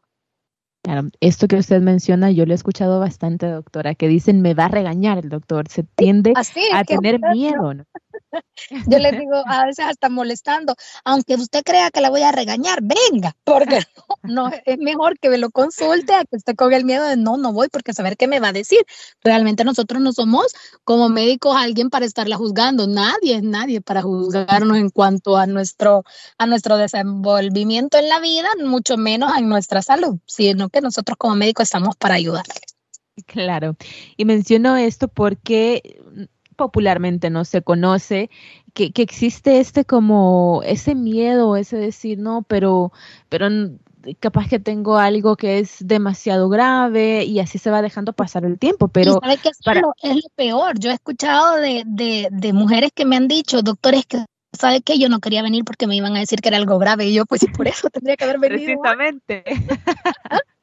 Claro, 0.82 1.08
esto 1.20 1.46
que 1.46 1.56
usted 1.56 1.82
menciona, 1.82 2.30
yo 2.30 2.46
lo 2.46 2.52
he 2.52 2.54
escuchado 2.54 3.00
bastante, 3.00 3.46
doctora, 3.46 3.94
que 3.94 4.08
dicen 4.08 4.40
me 4.40 4.54
va 4.54 4.64
a 4.64 4.68
regañar 4.68 5.18
el 5.18 5.28
doctor, 5.28 5.68
se 5.68 5.82
tiende 5.82 6.32
a 6.72 6.84
tener 6.84 7.20
miedo. 7.32 7.74
¿no? 7.74 7.84
Yo 8.86 8.98
les 8.98 9.18
digo 9.18 9.42
a 9.46 9.66
veces 9.66 9.84
hasta 9.86 10.08
molestando, 10.08 10.74
aunque 11.04 11.34
usted 11.34 11.62
crea 11.64 11.90
que 11.90 12.00
la 12.00 12.10
voy 12.10 12.22
a 12.22 12.32
regañar, 12.32 12.80
venga, 12.82 13.36
porque 13.44 13.80
no, 14.22 14.50
es 14.64 14.78
mejor 14.78 15.18
que 15.18 15.28
me 15.30 15.38
lo 15.38 15.50
consulte 15.50 16.14
a 16.14 16.24
que 16.24 16.36
esté 16.36 16.54
con 16.54 16.72
el 16.72 16.84
miedo 16.84 17.04
de 17.04 17.16
no, 17.16 17.36
no 17.36 17.52
voy 17.52 17.68
porque 17.68 17.92
saber 17.92 18.16
qué 18.16 18.28
me 18.28 18.40
va 18.40 18.48
a 18.48 18.52
decir. 18.52 18.80
Realmente 19.22 19.64
nosotros 19.64 20.00
no 20.00 20.12
somos 20.12 20.54
como 20.84 21.08
médicos 21.08 21.56
alguien 21.56 21.90
para 21.90 22.06
estarla 22.06 22.36
juzgando, 22.36 22.86
nadie 22.86 23.40
nadie 23.42 23.80
para 23.80 24.02
juzgarnos 24.02 24.76
en 24.76 24.90
cuanto 24.90 25.36
a 25.36 25.46
nuestro, 25.46 26.04
a 26.38 26.46
nuestro 26.46 26.76
desenvolvimiento 26.76 27.98
en 27.98 28.08
la 28.08 28.20
vida, 28.20 28.48
mucho 28.64 28.96
menos 28.96 29.36
en 29.36 29.48
nuestra 29.48 29.82
salud, 29.82 30.18
sino 30.26 30.68
que 30.68 30.80
nosotros 30.80 31.16
como 31.18 31.34
médicos 31.34 31.64
estamos 31.64 31.96
para 31.96 32.14
ayudarles. 32.14 32.60
Claro, 33.26 33.76
y 34.16 34.24
menciono 34.24 34.76
esto 34.76 35.08
porque 35.08 36.00
popularmente 36.60 37.30
no 37.30 37.46
se 37.46 37.62
conoce, 37.62 38.28
que, 38.74 38.92
existe 38.94 39.60
este 39.60 39.86
como 39.86 40.60
ese 40.62 40.94
miedo, 40.94 41.56
ese 41.56 41.78
decir, 41.78 42.18
no, 42.18 42.42
pero, 42.42 42.92
pero 43.30 43.48
capaz 44.18 44.46
que 44.46 44.60
tengo 44.60 44.98
algo 44.98 45.36
que 45.36 45.58
es 45.58 45.78
demasiado 45.80 46.50
grave 46.50 47.24
y 47.24 47.40
así 47.40 47.56
se 47.56 47.70
va 47.70 47.80
dejando 47.80 48.12
pasar 48.12 48.44
el 48.44 48.58
tiempo, 48.58 48.88
pero... 48.88 49.14
¿Sabe 49.22 49.38
es, 49.42 50.16
lo, 50.16 50.22
peor? 50.36 50.78
Yo 50.78 50.90
he 50.90 50.94
escuchado 50.94 51.56
de, 51.56 51.82
de, 51.86 52.28
de 52.30 52.52
mujeres 52.52 52.90
que 52.94 53.06
me 53.06 53.16
han 53.16 53.26
dicho, 53.26 53.62
doctores, 53.62 54.04
que 54.04 54.26
¿sabe 54.52 54.82
qué? 54.82 54.98
Yo 54.98 55.08
no 55.08 55.20
quería 55.20 55.42
venir 55.42 55.64
porque 55.64 55.86
me 55.86 55.96
iban 55.96 56.14
a 56.14 56.20
decir 56.20 56.40
que 56.42 56.48
era 56.48 56.58
algo 56.58 56.78
grave 56.78 57.06
y 57.06 57.14
yo 57.14 57.24
pues 57.24 57.46
por 57.56 57.68
eso 57.68 57.88
tendría 57.88 58.18
que 58.18 58.24
haber 58.24 58.38
venido. 58.38 58.82
Precisamente. 58.82 59.44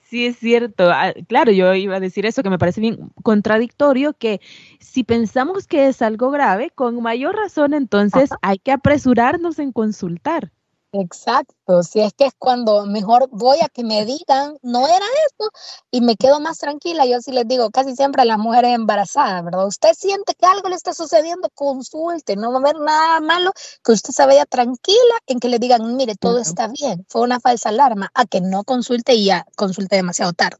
Sí, 0.00 0.26
es 0.26 0.36
cierto. 0.38 0.90
Ah, 0.90 1.12
claro, 1.28 1.50
yo 1.52 1.74
iba 1.74 1.96
a 1.96 2.00
decir 2.00 2.26
eso, 2.26 2.42
que 2.42 2.50
me 2.50 2.58
parece 2.58 2.80
bien 2.80 3.10
contradictorio, 3.22 4.14
que 4.14 4.40
si 4.80 5.04
pensamos 5.04 5.66
que 5.66 5.88
es 5.88 6.02
algo 6.02 6.30
grave, 6.30 6.70
con 6.70 7.02
mayor 7.02 7.34
razón 7.36 7.74
entonces 7.74 8.30
hay 8.42 8.58
que 8.58 8.72
apresurarnos 8.72 9.58
en 9.58 9.72
consultar. 9.72 10.52
Exacto, 10.96 11.82
si 11.82 11.98
es 12.00 12.12
que 12.14 12.26
es 12.26 12.34
cuando 12.38 12.86
mejor 12.86 13.28
voy 13.32 13.58
a 13.64 13.68
que 13.68 13.82
me 13.82 14.04
digan, 14.04 14.56
no 14.62 14.86
era 14.86 15.04
esto, 15.26 15.50
y 15.90 16.00
me 16.00 16.14
quedo 16.14 16.38
más 16.38 16.58
tranquila. 16.58 17.04
Yo 17.04 17.20
sí 17.20 17.32
les 17.32 17.48
digo, 17.48 17.70
casi 17.70 17.96
siempre 17.96 18.22
a 18.22 18.24
las 18.24 18.38
mujeres 18.38 18.76
embarazadas, 18.76 19.44
¿verdad? 19.44 19.66
Usted 19.66 19.92
siente 19.94 20.34
que 20.38 20.46
algo 20.46 20.68
le 20.68 20.76
está 20.76 20.94
sucediendo, 20.94 21.50
consulte, 21.52 22.36
no 22.36 22.52
va 22.52 22.58
a 22.58 22.60
haber 22.60 22.78
nada 22.78 23.20
malo, 23.20 23.50
que 23.82 23.90
usted 23.90 24.12
se 24.12 24.24
vaya 24.24 24.46
tranquila 24.46 25.18
en 25.26 25.40
que 25.40 25.48
le 25.48 25.58
digan, 25.58 25.96
mire, 25.96 26.14
todo 26.14 26.38
está 26.38 26.68
bien, 26.68 27.04
fue 27.08 27.22
una 27.22 27.40
falsa 27.40 27.70
alarma, 27.70 28.12
a 28.14 28.24
que 28.24 28.40
no 28.40 28.62
consulte 28.62 29.14
y 29.14 29.24
ya 29.24 29.46
consulte 29.56 29.96
demasiado 29.96 30.32
tarde. 30.32 30.58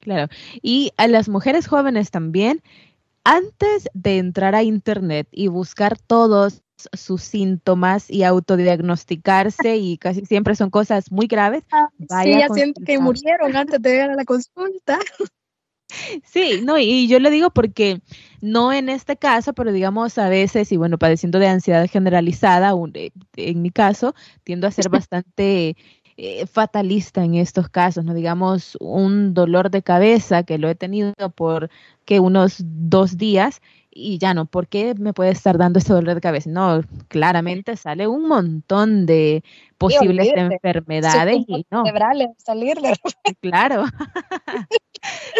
Claro, 0.00 0.28
y 0.60 0.92
a 0.96 1.06
las 1.06 1.28
mujeres 1.28 1.68
jóvenes 1.68 2.10
también, 2.10 2.64
antes 3.28 3.90
de 3.92 4.16
entrar 4.16 4.54
a 4.54 4.62
Internet 4.62 5.28
y 5.30 5.48
buscar 5.48 5.98
todos 5.98 6.62
sus 6.94 7.22
síntomas 7.22 8.08
y 8.08 8.22
autodiagnosticarse 8.22 9.76
y 9.76 9.98
casi 9.98 10.24
siempre 10.24 10.54
son 10.54 10.70
cosas 10.70 11.12
muy 11.12 11.26
graves. 11.26 11.64
Ah, 11.70 11.88
sí, 12.22 12.30
ya 12.30 12.48
siento 12.48 12.80
que 12.86 12.98
murieron 12.98 13.54
antes 13.54 13.82
de 13.82 13.90
llegar 13.90 14.10
a 14.10 14.14
la 14.14 14.24
consulta. 14.24 14.98
Sí, 16.24 16.60
no, 16.62 16.78
y 16.78 17.08
yo 17.08 17.18
le 17.18 17.30
digo 17.30 17.50
porque 17.50 18.02
no 18.40 18.72
en 18.72 18.88
este 18.88 19.16
caso, 19.16 19.54
pero 19.54 19.72
digamos 19.72 20.18
a 20.18 20.28
veces, 20.28 20.70
y 20.70 20.76
bueno, 20.76 20.98
padeciendo 20.98 21.38
de 21.38 21.48
ansiedad 21.48 21.88
generalizada, 21.90 22.72
eh, 22.94 23.10
en 23.36 23.62
mi 23.62 23.70
caso, 23.70 24.14
tiendo 24.44 24.66
a 24.66 24.70
ser 24.70 24.88
bastante 25.08 25.76
eh, 26.20 26.46
fatalista 26.48 27.22
en 27.22 27.36
estos 27.36 27.68
casos, 27.68 28.04
no 28.04 28.12
digamos 28.12 28.76
un 28.80 29.34
dolor 29.34 29.70
de 29.70 29.82
cabeza 29.82 30.42
que 30.42 30.58
lo 30.58 30.68
he 30.68 30.74
tenido 30.74 31.14
por 31.36 31.70
que 32.04 32.18
unos 32.18 32.56
dos 32.58 33.16
días 33.16 33.62
y 33.88 34.18
ya 34.18 34.34
no, 34.34 34.44
¿por 34.46 34.66
qué 34.66 34.96
me 34.96 35.12
puede 35.12 35.30
estar 35.30 35.58
dando 35.58 35.78
este 35.78 35.92
dolor 35.92 36.16
de 36.16 36.20
cabeza? 36.20 36.50
No, 36.50 36.82
claramente 37.06 37.76
sale 37.76 38.08
un 38.08 38.26
montón 38.26 39.06
de 39.06 39.44
posibles 39.76 40.32
enfermedades 40.34 41.44
y 41.46 41.64
no. 41.70 41.84
salirle. 42.38 42.94
Claro. 43.40 43.84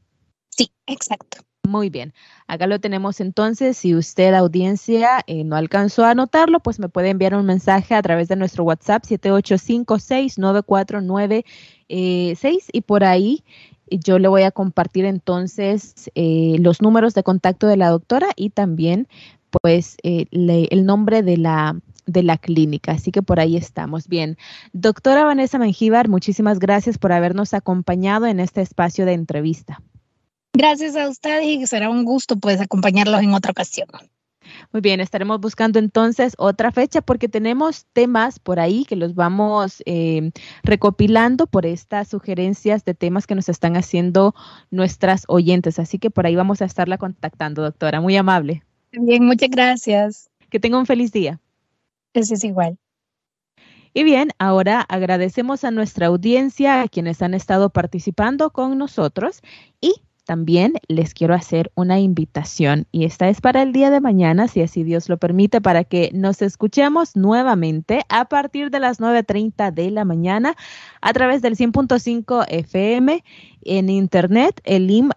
Sí, 0.50 0.70
exacto. 0.86 1.38
Muy 1.72 1.88
bien, 1.88 2.12
acá 2.48 2.66
lo 2.66 2.80
tenemos 2.80 3.18
entonces. 3.18 3.78
Si 3.78 3.94
usted, 3.94 4.34
audiencia, 4.34 5.24
eh, 5.26 5.42
no 5.42 5.56
alcanzó 5.56 6.04
a 6.04 6.10
anotarlo, 6.10 6.60
pues 6.60 6.78
me 6.78 6.90
puede 6.90 7.08
enviar 7.08 7.34
un 7.34 7.46
mensaje 7.46 7.94
a 7.94 8.02
través 8.02 8.28
de 8.28 8.36
nuestro 8.36 8.64
WhatsApp 8.64 9.04
78569496 9.04 11.44
eh, 11.88 12.36
y 12.74 12.80
por 12.82 13.04
ahí 13.04 13.42
yo 13.90 14.18
le 14.18 14.28
voy 14.28 14.42
a 14.42 14.50
compartir 14.50 15.06
entonces 15.06 16.10
eh, 16.14 16.56
los 16.58 16.82
números 16.82 17.14
de 17.14 17.22
contacto 17.22 17.66
de 17.66 17.78
la 17.78 17.88
doctora 17.88 18.28
y 18.36 18.50
también 18.50 19.08
pues 19.62 19.96
el 20.02 20.84
nombre 20.84 21.22
de 21.22 21.38
la 21.38 21.80
de 22.04 22.22
la 22.22 22.36
clínica. 22.36 22.92
Así 22.92 23.12
que 23.12 23.22
por 23.22 23.40
ahí 23.40 23.56
estamos. 23.56 24.08
Bien. 24.08 24.36
Doctora 24.74 25.24
Vanessa 25.24 25.58
Mengíbar, 25.58 26.10
muchísimas 26.10 26.58
gracias 26.58 26.98
por 26.98 27.12
habernos 27.12 27.54
acompañado 27.54 28.26
en 28.26 28.40
este 28.40 28.60
espacio 28.60 29.06
de 29.06 29.14
entrevista. 29.14 29.80
Gracias 30.54 30.96
a 30.96 31.08
ustedes 31.08 31.44
y 31.46 31.66
será 31.66 31.88
un 31.88 32.04
gusto 32.04 32.36
pues 32.36 32.60
acompañarlos 32.60 33.22
en 33.22 33.32
otra 33.32 33.52
ocasión. 33.52 33.88
Muy 34.72 34.80
bien, 34.82 35.00
estaremos 35.00 35.40
buscando 35.40 35.78
entonces 35.78 36.34
otra 36.38 36.72
fecha 36.72 37.00
porque 37.00 37.28
tenemos 37.28 37.86
temas 37.92 38.38
por 38.38 38.60
ahí 38.60 38.84
que 38.84 38.96
los 38.96 39.14
vamos 39.14 39.82
eh, 39.86 40.30
recopilando 40.62 41.46
por 41.46 41.64
estas 41.64 42.08
sugerencias 42.08 42.84
de 42.84 42.94
temas 42.94 43.26
que 43.26 43.34
nos 43.34 43.48
están 43.48 43.76
haciendo 43.76 44.34
nuestras 44.70 45.24
oyentes. 45.28 45.78
Así 45.78 45.98
que 45.98 46.10
por 46.10 46.26
ahí 46.26 46.36
vamos 46.36 46.60
a 46.60 46.66
estarla 46.66 46.98
contactando, 46.98 47.62
doctora. 47.62 48.00
Muy 48.00 48.16
amable. 48.16 48.62
Bien, 48.92 49.24
muchas 49.24 49.50
gracias. 49.50 50.30
Que 50.50 50.60
tenga 50.60 50.78
un 50.78 50.86
feliz 50.86 51.12
día. 51.12 51.40
Gracias 52.12 52.44
igual. 52.44 52.78
Y 53.94 54.04
bien, 54.04 54.30
ahora 54.38 54.80
agradecemos 54.80 55.64
a 55.64 55.70
nuestra 55.70 56.06
audiencia, 56.06 56.82
a 56.82 56.88
quienes 56.88 57.20
han 57.20 57.34
estado 57.34 57.70
participando 57.70 58.50
con 58.50 58.78
nosotros 58.78 59.42
y 59.80 59.94
también 60.24 60.74
les 60.88 61.14
quiero 61.14 61.34
hacer 61.34 61.72
una 61.74 61.98
invitación 61.98 62.86
y 62.92 63.04
esta 63.04 63.28
es 63.28 63.40
para 63.40 63.62
el 63.62 63.72
día 63.72 63.90
de 63.90 64.00
mañana, 64.00 64.48
si 64.48 64.62
así 64.62 64.84
Dios 64.84 65.08
lo 65.08 65.18
permite, 65.18 65.60
para 65.60 65.84
que 65.84 66.10
nos 66.14 66.42
escuchemos 66.42 67.16
nuevamente 67.16 68.02
a 68.08 68.26
partir 68.26 68.70
de 68.70 68.80
las 68.80 69.00
9.30 69.00 69.72
de 69.72 69.90
la 69.90 70.04
mañana 70.04 70.56
a 71.00 71.12
través 71.12 71.42
del 71.42 71.56
100.5 71.56 72.46
FM 72.48 73.24
en 73.64 73.88
internet 73.88 74.60
elim.org.sv 74.64 75.12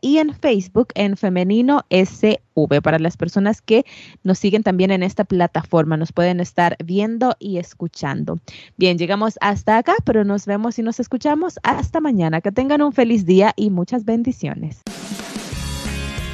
y 0.00 0.18
en 0.18 0.34
Facebook 0.34 0.88
en 0.94 1.16
femenino 1.16 1.84
SV. 1.90 2.40
Para 2.82 2.98
las 2.98 3.16
personas 3.16 3.60
que 3.60 3.84
nos 4.24 4.38
siguen 4.38 4.62
también 4.62 4.90
en 4.90 5.02
esta 5.02 5.24
plataforma, 5.24 5.96
nos 5.96 6.12
pueden 6.12 6.40
estar 6.40 6.76
viendo 6.82 7.36
y 7.38 7.58
escuchando. 7.58 8.38
Bien, 8.76 8.96
llegamos 8.96 9.38
hasta 9.40 9.76
acá, 9.76 9.94
pero 10.04 10.24
nos 10.24 10.46
vemos 10.46 10.78
y 10.78 10.82
nos 10.82 10.98
escuchamos 10.98 11.58
hasta 11.62 12.00
mañana. 12.00 12.40
Que 12.40 12.52
tengan 12.52 12.80
un 12.80 12.92
feliz 12.92 13.26
día 13.26 13.52
y 13.56 13.70
muchas 13.70 14.04
bendiciones. 14.04 14.82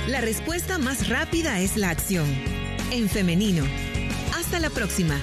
La 0.08 0.20
respuesta 0.20 0.78
más 0.78 1.08
rápida 1.08 1.60
es 1.60 1.76
la 1.76 1.90
acción. 1.90 2.26
En 2.90 3.08
femenino. 3.08 3.64
Hasta 4.36 4.58
la 4.58 4.70
próxima. 4.70 5.16